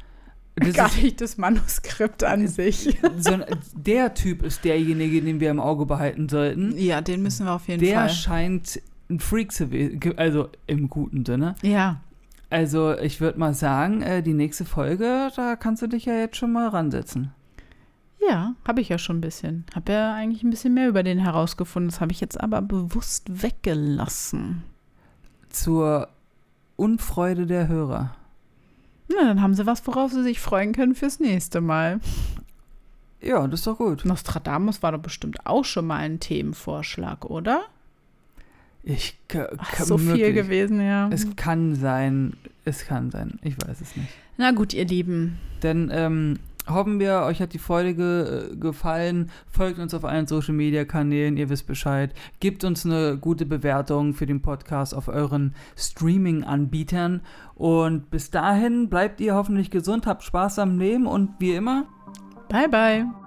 [0.55, 2.99] Das Gar nicht das Manuskript an sich.
[3.19, 3.33] so
[3.75, 6.77] der Typ ist derjenige, den wir im Auge behalten sollten.
[6.79, 8.11] Ja, den müssen wir auf jeden Der Fall.
[8.11, 11.55] scheint ein Freak zu werden, also im guten Sinne.
[11.63, 12.01] Ja,
[12.49, 16.37] Also ich würde mal sagen, äh, die nächste Folge, da kannst du dich ja jetzt
[16.37, 17.33] schon mal ransetzen.
[18.29, 19.65] Ja, habe ich ja schon ein bisschen.
[19.75, 21.91] Habe ja eigentlich ein bisschen mehr über den herausgefunden.
[21.91, 24.63] Das habe ich jetzt aber bewusst weggelassen.
[25.51, 26.09] Zur
[26.77, 28.17] Unfreude der Hörer.
[29.09, 32.01] Na, dann haben sie was, worauf sie sich freuen können fürs nächste Mal.
[33.21, 34.05] Ja, das ist doch gut.
[34.05, 37.63] Nostradamus war doch bestimmt auch schon mal ein Themenvorschlag, oder?
[38.83, 40.35] Ich ka- Ach, so viel möglich.
[40.35, 41.09] gewesen, ja.
[41.11, 43.39] Es kann sein, es kann sein.
[43.43, 44.09] Ich weiß es nicht.
[44.37, 45.39] Na gut, ihr Lieben.
[45.63, 49.31] Denn ähm, hoffen wir, euch hat die Folge ge gefallen.
[49.49, 52.13] Folgt uns auf allen Social Media Kanälen, ihr wisst Bescheid.
[52.41, 57.23] Gebt uns eine gute Bewertung für den Podcast auf euren Streaming-Anbietern.
[57.55, 61.87] Und bis dahin bleibt ihr hoffentlich gesund, habt Spaß am Leben und wie immer.
[62.49, 63.26] Bye, bye.